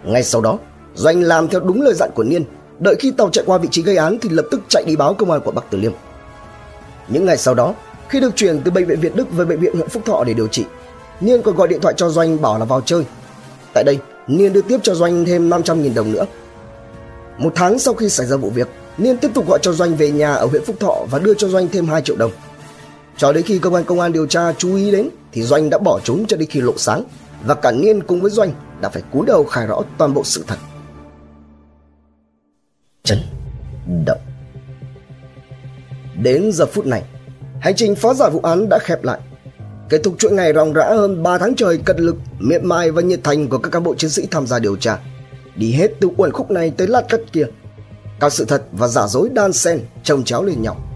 [0.04, 0.58] Ngay sau đó,
[0.94, 2.44] Doanh làm theo đúng lời dặn của Niên
[2.78, 5.14] Đợi khi tàu chạy qua vị trí gây án thì lập tức chạy đi báo
[5.14, 5.92] công an quận Bắc Từ Liêm.
[7.08, 7.74] Những ngày sau đó,
[8.08, 10.34] khi được chuyển từ bệnh viện Việt Đức về bệnh viện huyện Phúc Thọ để
[10.34, 10.64] điều trị,
[11.20, 13.04] Niên còn gọi điện thoại cho Doanh bảo là vào chơi.
[13.72, 16.26] Tại đây, Niên đưa tiếp cho Doanh thêm 500.000 đồng nữa.
[17.38, 20.10] Một tháng sau khi xảy ra vụ việc, Niên tiếp tục gọi cho Doanh về
[20.10, 22.30] nhà ở huyện Phúc Thọ và đưa cho Doanh thêm 2 triệu đồng.
[23.22, 25.78] Cho đến khi cơ quan công an điều tra chú ý đến thì Doanh đã
[25.78, 27.04] bỏ trốn cho đến khi lộ sáng
[27.44, 30.44] và cả Niên cùng với Doanh đã phải cúi đầu khai rõ toàn bộ sự
[30.46, 30.56] thật
[33.02, 33.18] chấn
[34.06, 34.18] động.
[36.22, 37.02] Đến giờ phút này,
[37.60, 39.20] hành trình phá giải vụ án đã khép lại.
[39.88, 43.02] Kết thúc chuỗi ngày ròng rã hơn 3 tháng trời cật lực, miệt mài và
[43.02, 44.98] nhiệt thành của các cán bộ chiến sĩ tham gia điều tra.
[45.56, 47.46] Đi hết từ uẩn khúc này tới lát cắt kia.
[48.20, 50.91] Các sự thật và giả dối đan xen chồng chéo lên nhau.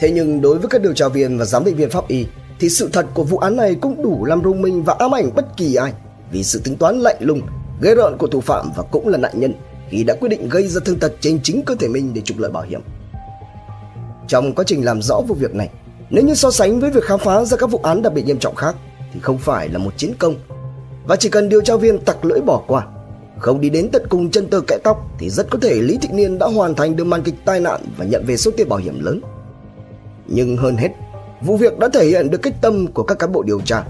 [0.00, 2.26] Thế nhưng đối với các điều tra viên và giám định viên pháp y
[2.60, 5.30] thì sự thật của vụ án này cũng đủ làm rung minh và ám ảnh
[5.34, 5.92] bất kỳ ai
[6.32, 7.40] vì sự tính toán lạnh lùng,
[7.82, 9.54] ghê rợn của thủ phạm và cũng là nạn nhân
[9.90, 12.38] khi đã quyết định gây ra thương tật trên chính cơ thể mình để trục
[12.38, 12.80] lợi bảo hiểm.
[14.28, 15.68] Trong quá trình làm rõ vụ việc này,
[16.10, 18.38] nếu như so sánh với việc khám phá ra các vụ án đặc biệt nghiêm
[18.38, 18.76] trọng khác
[19.12, 20.34] thì không phải là một chiến công
[21.06, 22.86] và chỉ cần điều tra viên tặc lưỡi bỏ qua
[23.38, 26.08] không đi đến tận cùng chân tơ kẽ tóc thì rất có thể Lý Thị
[26.12, 28.78] Niên đã hoàn thành được màn kịch tai nạn và nhận về số tiền bảo
[28.78, 29.20] hiểm lớn.
[30.30, 30.88] Nhưng hơn hết,
[31.40, 33.84] vụ việc đã thể hiện được cách tâm của các cán bộ điều tra,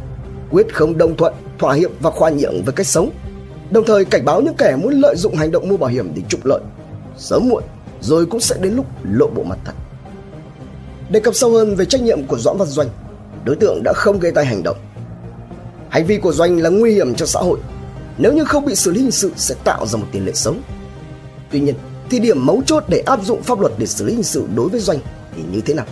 [0.51, 3.11] quyết không đồng thuận, thỏa hiệp và khoan nhượng với cách sống,
[3.71, 6.23] đồng thời cảnh báo những kẻ muốn lợi dụng hành động mua bảo hiểm để
[6.29, 6.61] trục lợi.
[7.17, 7.63] Sớm muộn,
[8.01, 9.73] rồi cũng sẽ đến lúc lộ bộ mặt thật.
[11.11, 12.89] Đề cập sâu hơn về trách nhiệm của Doãn Văn Doanh,
[13.45, 14.77] đối tượng đã không gây tai hành động.
[15.89, 17.59] Hành vi của Doanh là nguy hiểm cho xã hội
[18.19, 20.63] nếu như không bị xử lý hình sự sẽ tạo ra một tiền lệ sống.
[21.51, 21.75] Tuy nhiên,
[22.11, 24.69] thì điểm mấu chốt để áp dụng pháp luật để xử lý hình sự đối
[24.69, 24.99] với Doanh
[25.37, 25.87] thì như thế nào?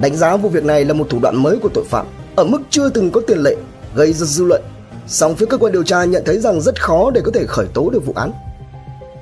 [0.00, 2.60] Đánh giá vụ việc này là một thủ đoạn mới của tội phạm ở mức
[2.70, 3.56] chưa từng có tiền lệ
[3.94, 4.62] gây ra dư luận.
[5.06, 7.66] Song phía cơ quan điều tra nhận thấy rằng rất khó để có thể khởi
[7.74, 8.32] tố được vụ án.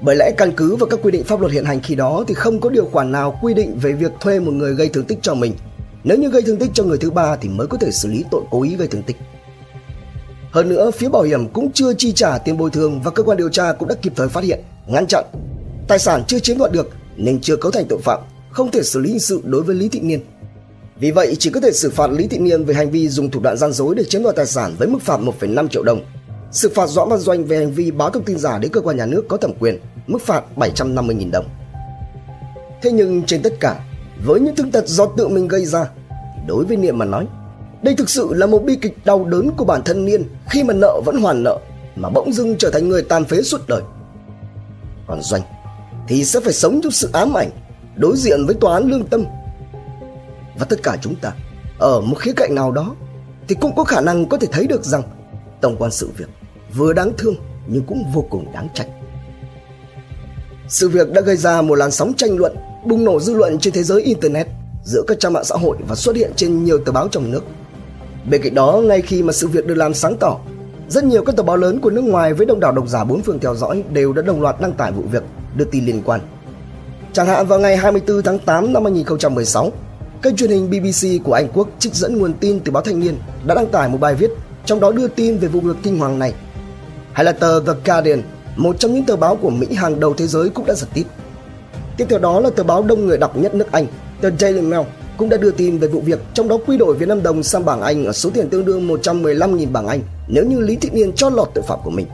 [0.00, 2.34] Bởi lẽ căn cứ vào các quy định pháp luật hiện hành khi đó thì
[2.34, 5.18] không có điều khoản nào quy định về việc thuê một người gây thương tích
[5.22, 5.52] cho mình.
[6.04, 8.24] Nếu như gây thương tích cho người thứ ba thì mới có thể xử lý
[8.30, 9.16] tội cố ý gây thương tích.
[10.50, 13.38] Hơn nữa, phía bảo hiểm cũng chưa chi trả tiền bồi thường và cơ quan
[13.38, 15.24] điều tra cũng đã kịp thời phát hiện, ngăn chặn.
[15.88, 18.20] Tài sản chưa chiếm đoạt được nên chưa cấu thành tội phạm,
[18.50, 20.20] không thể xử lý hình sự đối với Lý Thị Niên.
[21.01, 23.40] Vì vậy, chỉ có thể xử phạt Lý Thị Niên về hành vi dùng thủ
[23.40, 26.01] đoạn gian dối để chiếm đoạt tài sản với mức phạt 1,5 triệu đồng.
[26.53, 28.96] Xử phạt Doãn Văn Doanh về hành vi báo thông tin giả đến cơ quan
[28.96, 31.49] nhà nước có thẩm quyền, mức phạt 750.000 đồng.
[32.82, 33.80] Thế nhưng trên tất cả,
[34.26, 35.90] với những thương tật do tự mình gây ra,
[36.49, 37.26] đối với Niệm mà nói,
[37.82, 40.74] đây thực sự là một bi kịch đau đớn của bản thân Niên khi mà
[40.74, 41.59] nợ vẫn hoàn nợ
[41.96, 43.82] mà bỗng dưng trở thành người tàn phế suốt đời.
[45.07, 45.42] Còn Doanh
[46.09, 47.51] thì sẽ phải sống trong sự ám ảnh,
[47.96, 49.24] đối diện với tòa án lương tâm.
[50.59, 51.32] Và tất cả chúng ta
[51.78, 52.94] ở một khía cạnh nào đó
[53.48, 55.02] thì cũng có khả năng có thể thấy được rằng
[55.61, 56.28] tổng quan sự việc
[56.74, 57.34] vừa đáng thương
[57.66, 58.88] nhưng cũng vô cùng đáng trách.
[60.68, 63.74] Sự việc đã gây ra một làn sóng tranh luận, bùng nổ dư luận trên
[63.74, 64.46] thế giới Internet
[64.84, 67.44] giữa các trang mạng xã hội và xuất hiện trên nhiều tờ báo trong nước.
[68.30, 70.38] Bên cạnh đó, ngay khi mà sự việc được làm sáng tỏ,
[70.88, 73.22] rất nhiều các tờ báo lớn của nước ngoài với đông đảo độc giả bốn
[73.22, 75.22] phương theo dõi đều đã đồng loạt đăng tải vụ việc,
[75.56, 76.20] đưa tin liên quan.
[77.12, 79.72] Chẳng hạn vào ngày 24 tháng 8 năm 2016,
[80.22, 83.18] kênh truyền hình BBC của Anh Quốc trích dẫn nguồn tin từ báo Thanh niên
[83.46, 84.30] đã đăng tải một bài viết
[84.64, 86.34] trong đó đưa tin về vụ việc kinh hoàng này.
[87.12, 88.22] Hay là tờ The Guardian,
[88.56, 91.06] một trong những tờ báo của Mỹ hàng đầu thế giới cũng đã giật tít.
[91.96, 93.86] Tiếp theo đó là tờ báo đông người đọc nhất nước Anh,
[94.20, 97.08] tờ Daily Mail cũng đã đưa tin về vụ việc, trong đó quy đổi Việt
[97.08, 100.60] Nam đồng sang bảng Anh ở số tiền tương đương 115.000 bảng Anh nếu như
[100.60, 102.06] Lý Thị Niên cho lọt tội phạm của mình.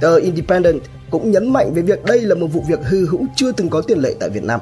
[0.00, 0.80] Tờ Independent
[1.10, 3.80] cũng nhấn mạnh về việc đây là một vụ việc hư hữu chưa từng có
[3.80, 4.60] tiền lệ tại Việt Nam.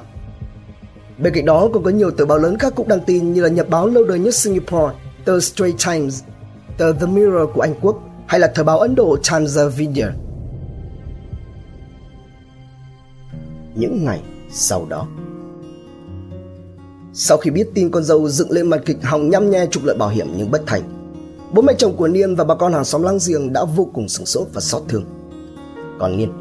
[1.19, 3.49] Bên cạnh đó còn có nhiều tờ báo lớn khác cũng đăng tin như là
[3.49, 4.95] Nhật báo lâu đời nhất Singapore,
[5.25, 6.23] tờ Straits Times,
[6.79, 10.07] tờ The Mirror của Anh Quốc hay là tờ báo Ấn Độ Times of India.
[13.75, 15.07] Những ngày sau đó,
[17.13, 19.97] sau khi biết tin con dâu dựng lên màn kịch hòng nhăm nhe trục lợi
[19.97, 20.83] bảo hiểm nhưng bất thành,
[21.53, 24.09] bố mẹ chồng của Niên và bà con hàng xóm láng giềng đã vô cùng
[24.09, 25.05] sửng sốt và xót thương.
[25.99, 26.33] Còn Niên,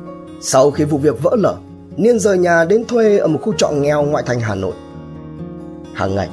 [0.41, 1.55] sau khi vụ việc vỡ lở,
[1.97, 4.73] Niên rời nhà đến thuê ở một khu trọ nghèo ngoại thành Hà Nội.
[5.93, 6.29] Hàng ngày,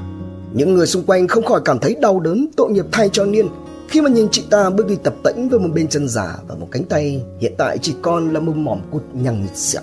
[0.52, 3.48] những người xung quanh không khỏi cảm thấy đau đớn tội nghiệp thay cho Niên
[3.88, 6.54] khi mà nhìn chị ta bước đi tập tễnh với một bên chân giả và
[6.54, 9.82] một cánh tay hiện tại chỉ còn là một mỏm cụt nhằng nhịt sẹo.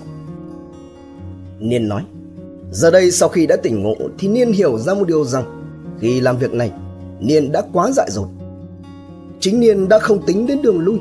[1.58, 2.02] Niên nói,
[2.72, 5.44] Giờ đây sau khi đã tỉnh ngộ thì Niên hiểu ra một điều rằng
[6.00, 6.72] khi làm việc này,
[7.20, 8.28] Niên đã quá dại dột.
[9.40, 10.98] Chính Niên đã không tính đến đường lui.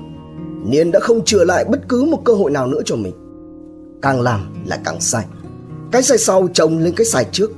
[0.66, 3.14] Niên đã không chừa lại bất cứ một cơ hội nào nữa cho mình.
[4.06, 5.26] Càng làm lại càng sai.
[5.92, 7.52] Cái sai sau chồng lên cái sai trước.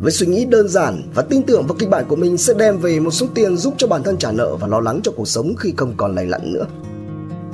[0.00, 2.78] Với suy nghĩ đơn giản và tin tưởng vào kịch bản của mình sẽ đem
[2.78, 5.28] về một số tiền giúp cho bản thân trả nợ và lo lắng cho cuộc
[5.28, 6.66] sống khi không còn lầy lặn nữa.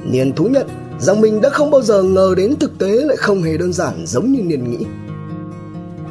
[0.05, 0.67] Niên thú nhận
[0.99, 4.05] rằng mình đã không bao giờ ngờ đến thực tế lại không hề đơn giản
[4.07, 4.87] giống như Niên nghĩ.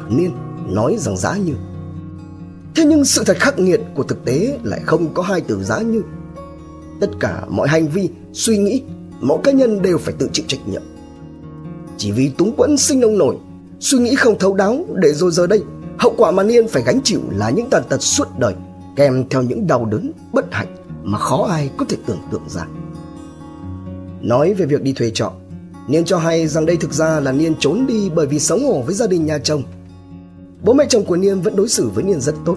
[0.08, 0.30] Niên
[0.68, 1.54] nói rằng giá như.
[2.74, 5.78] Thế nhưng sự thật khắc nghiệt của thực tế lại không có hai từ giá
[5.78, 6.02] như.
[7.00, 8.82] Tất cả mọi hành vi, suy nghĩ,
[9.20, 10.82] mỗi cá nhân đều phải tự chịu trách nhiệm.
[12.00, 13.36] Chỉ vì túng quẫn sinh nông nổi,
[13.80, 15.62] suy nghĩ không thấu đáo để rồi giờ đây,
[15.98, 18.54] hậu quả mà Niên phải gánh chịu là những tàn tật suốt đời,
[18.96, 22.66] kèm theo những đau đớn, bất hạnh mà khó ai có thể tưởng tượng ra.
[24.20, 25.32] Nói về việc đi thuê trọ,
[25.88, 28.82] Niên cho hay rằng đây thực ra là Niên trốn đi bởi vì sống hổ
[28.82, 29.62] với gia đình nhà chồng
[30.64, 32.56] Bố mẹ chồng của Niên vẫn đối xử với Niên rất tốt.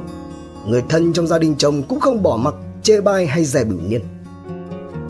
[0.67, 3.79] Người thân trong gia đình chồng cũng không bỏ mặc, chê bai hay dè bỉu
[3.87, 4.01] Niên.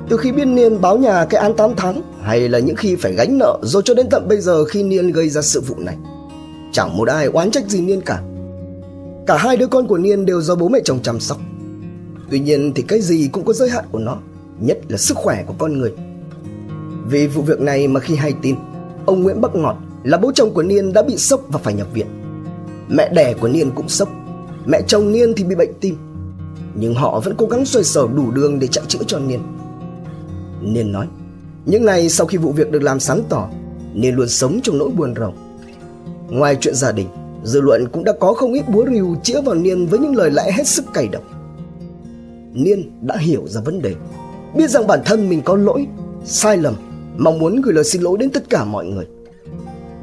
[0.09, 3.13] Từ khi biết Niên báo nhà cái án 8 tháng hay là những khi phải
[3.13, 5.97] gánh nợ rồi cho đến tận bây giờ khi Niên gây ra sự vụ này.
[6.71, 8.21] Chẳng một ai oán trách gì Niên cả.
[9.27, 11.37] Cả hai đứa con của Niên đều do bố mẹ chồng chăm sóc.
[12.29, 14.17] Tuy nhiên thì cái gì cũng có giới hạn của nó,
[14.59, 15.93] nhất là sức khỏe của con người.
[17.09, 18.55] Vì vụ việc này mà khi hay tin,
[19.05, 21.87] ông Nguyễn Bắc Ngọt là bố chồng của Niên đã bị sốc và phải nhập
[21.93, 22.07] viện.
[22.89, 24.09] Mẹ đẻ của Niên cũng sốc,
[24.65, 25.97] mẹ chồng Niên thì bị bệnh tim.
[26.75, 29.39] Nhưng họ vẫn cố gắng xoay sở đủ đường để chạy chữa cho Niên.
[30.63, 31.07] Niên nói,
[31.65, 33.49] những ngày sau khi vụ việc được làm sáng tỏ,
[33.93, 35.33] Niên luôn sống trong nỗi buồn rầu.
[36.29, 37.07] Ngoài chuyện gia đình,
[37.43, 40.31] dư luận cũng đã có không ít búa rìu chĩa vào Niên với những lời
[40.31, 41.23] lẽ hết sức cay độc.
[42.53, 43.95] Niên đã hiểu ra vấn đề,
[44.55, 45.87] biết rằng bản thân mình có lỗi,
[46.25, 46.75] sai lầm,
[47.17, 49.05] mong muốn gửi lời xin lỗi đến tất cả mọi người.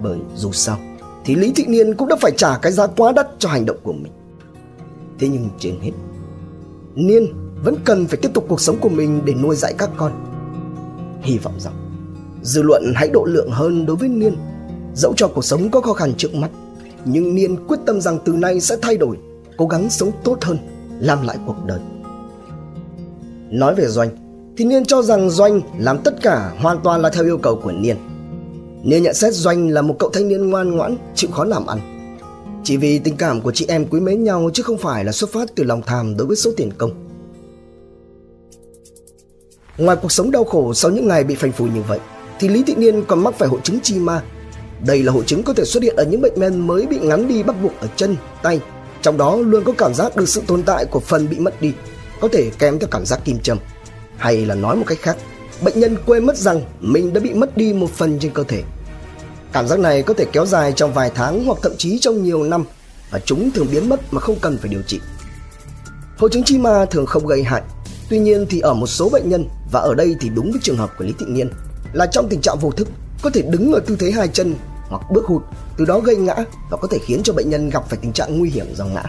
[0.03, 0.79] Bởi dù sao,
[1.25, 3.79] thì Lý Thị Niên cũng đã phải trả cái giá quá đắt cho hành động
[3.83, 4.13] của mình.
[5.19, 5.93] Thế nhưng trên hết,
[6.95, 7.27] Niên
[7.65, 10.30] vẫn cần phải tiếp tục cuộc sống của mình để nuôi dạy các con.
[11.23, 11.75] Hy vọng rằng
[12.43, 14.37] dư luận hãy độ lượng hơn đối với Niên.
[14.95, 16.51] Dẫu cho cuộc sống có khó khăn trước mắt,
[17.05, 19.17] nhưng Niên quyết tâm rằng từ nay sẽ thay đổi,
[19.57, 20.59] cố gắng sống tốt hơn,
[21.01, 21.81] làm lại cuộc đời.
[23.51, 24.09] Nói về Doanh,
[24.57, 27.73] thì Niên cho rằng Doanh làm tất cả hoàn toàn là theo yêu cầu của
[27.73, 27.97] Niên.
[28.83, 31.79] Niên nhận xét Doanh là một cậu thanh niên ngoan ngoãn, chịu khó làm ăn.
[32.65, 35.31] Chỉ vì tình cảm của chị em quý mến nhau chứ không phải là xuất
[35.33, 37.10] phát từ lòng tham đối với số tiền công.
[39.81, 41.99] Ngoài cuộc sống đau khổ sau những ngày bị phanh phui như vậy,
[42.41, 44.23] thì Lý Thị Niên còn mắc phải hội chứng chi ma.
[44.87, 47.29] Đây là hội chứng có thể xuất hiện ở những bệnh nhân mới bị ngắn
[47.29, 48.61] đi bắt buộc ở chân, tay,
[49.03, 51.73] trong đó luôn có cảm giác được sự tồn tại của phần bị mất đi,
[52.21, 53.59] có thể kèm theo cảm giác kim châm.
[54.17, 55.17] Hay là nói một cách khác,
[55.61, 58.63] bệnh nhân quên mất rằng mình đã bị mất đi một phần trên cơ thể.
[59.53, 62.43] Cảm giác này có thể kéo dài trong vài tháng hoặc thậm chí trong nhiều
[62.43, 62.65] năm
[63.11, 65.01] và chúng thường biến mất mà không cần phải điều trị.
[66.19, 67.63] Hội chứng chi ma thường không gây hại,
[68.11, 70.77] tuy nhiên thì ở một số bệnh nhân và ở đây thì đúng với trường
[70.77, 71.51] hợp của Lý Thị Nghiên
[71.93, 72.89] là trong tình trạng vô thức
[73.23, 74.55] có thể đứng ở tư thế hai chân
[74.89, 75.43] hoặc bước hụt
[75.79, 76.35] từ đó gây ngã
[76.71, 79.03] và có thể khiến cho bệnh nhân gặp phải tình trạng nguy hiểm do ngã.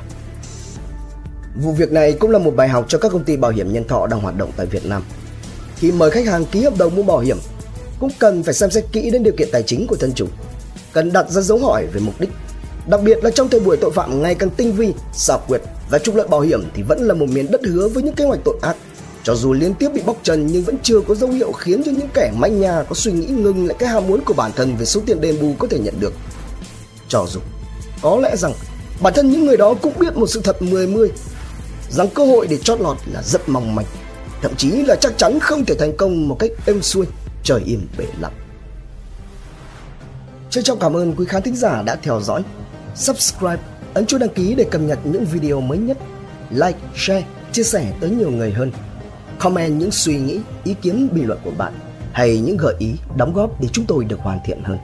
[1.63, 3.87] Vụ việc này cũng là một bài học cho các công ty bảo hiểm nhân
[3.87, 5.03] thọ đang hoạt động tại Việt Nam.
[5.75, 7.37] Khi mời khách hàng ký hợp đồng mua bảo hiểm,
[7.99, 10.27] cũng cần phải xem xét kỹ đến điều kiện tài chính của thân chủ.
[10.93, 12.29] Cần đặt ra dấu hỏi về mục đích.
[12.87, 15.99] Đặc biệt là trong thời buổi tội phạm ngày càng tinh vi, xảo quyệt và
[15.99, 18.39] trục lợi bảo hiểm thì vẫn là một miền đất hứa với những kế hoạch
[18.45, 18.75] tội ác.
[19.23, 21.91] Cho dù liên tiếp bị bóc trần nhưng vẫn chưa có dấu hiệu khiến cho
[21.91, 24.75] những kẻ manh nhà có suy nghĩ ngừng lại cái ham muốn của bản thân
[24.75, 26.13] về số tiền đền bù có thể nhận được.
[27.07, 27.39] Cho dù
[28.01, 28.53] có lẽ rằng
[29.01, 31.11] bản thân những người đó cũng biết một sự thật mười mươi,
[31.89, 33.85] rằng cơ hội để chót lọt là rất mong manh,
[34.41, 37.05] thậm chí là chắc chắn không thể thành công một cách êm xuôi,
[37.43, 38.33] trời im bể lặng.
[40.49, 42.43] Trân trọng cảm ơn quý khán thính giả đã theo dõi.
[42.95, 43.61] Subscribe
[43.93, 45.97] ấn chuông đăng ký để cập nhật những video mới nhất.
[46.51, 48.71] Like, share, chia sẻ tới nhiều người hơn
[49.41, 51.73] comment những suy nghĩ ý kiến bình luận của bạn
[52.13, 54.77] hay những gợi ý đóng góp để chúng tôi được hoàn thiện hơn.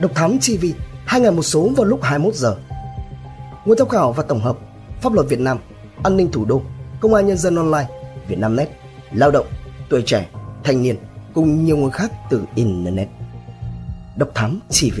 [0.00, 0.66] Độc Thám TV
[1.06, 2.56] hai ngày một số vào lúc 21 giờ.
[3.64, 4.56] Nguồn tham khảo và tổng hợp
[5.00, 5.58] pháp luật Việt Nam
[6.02, 6.62] an ninh thủ đô,
[7.00, 7.88] công an nhân dân online,
[8.28, 8.68] Việt Nam Net,
[9.12, 9.46] lao động,
[9.88, 10.28] tuổi trẻ,
[10.64, 10.96] thanh niên
[11.34, 13.08] cùng nhiều nguồn khác từ Internet.
[14.16, 15.00] Độc Thám TV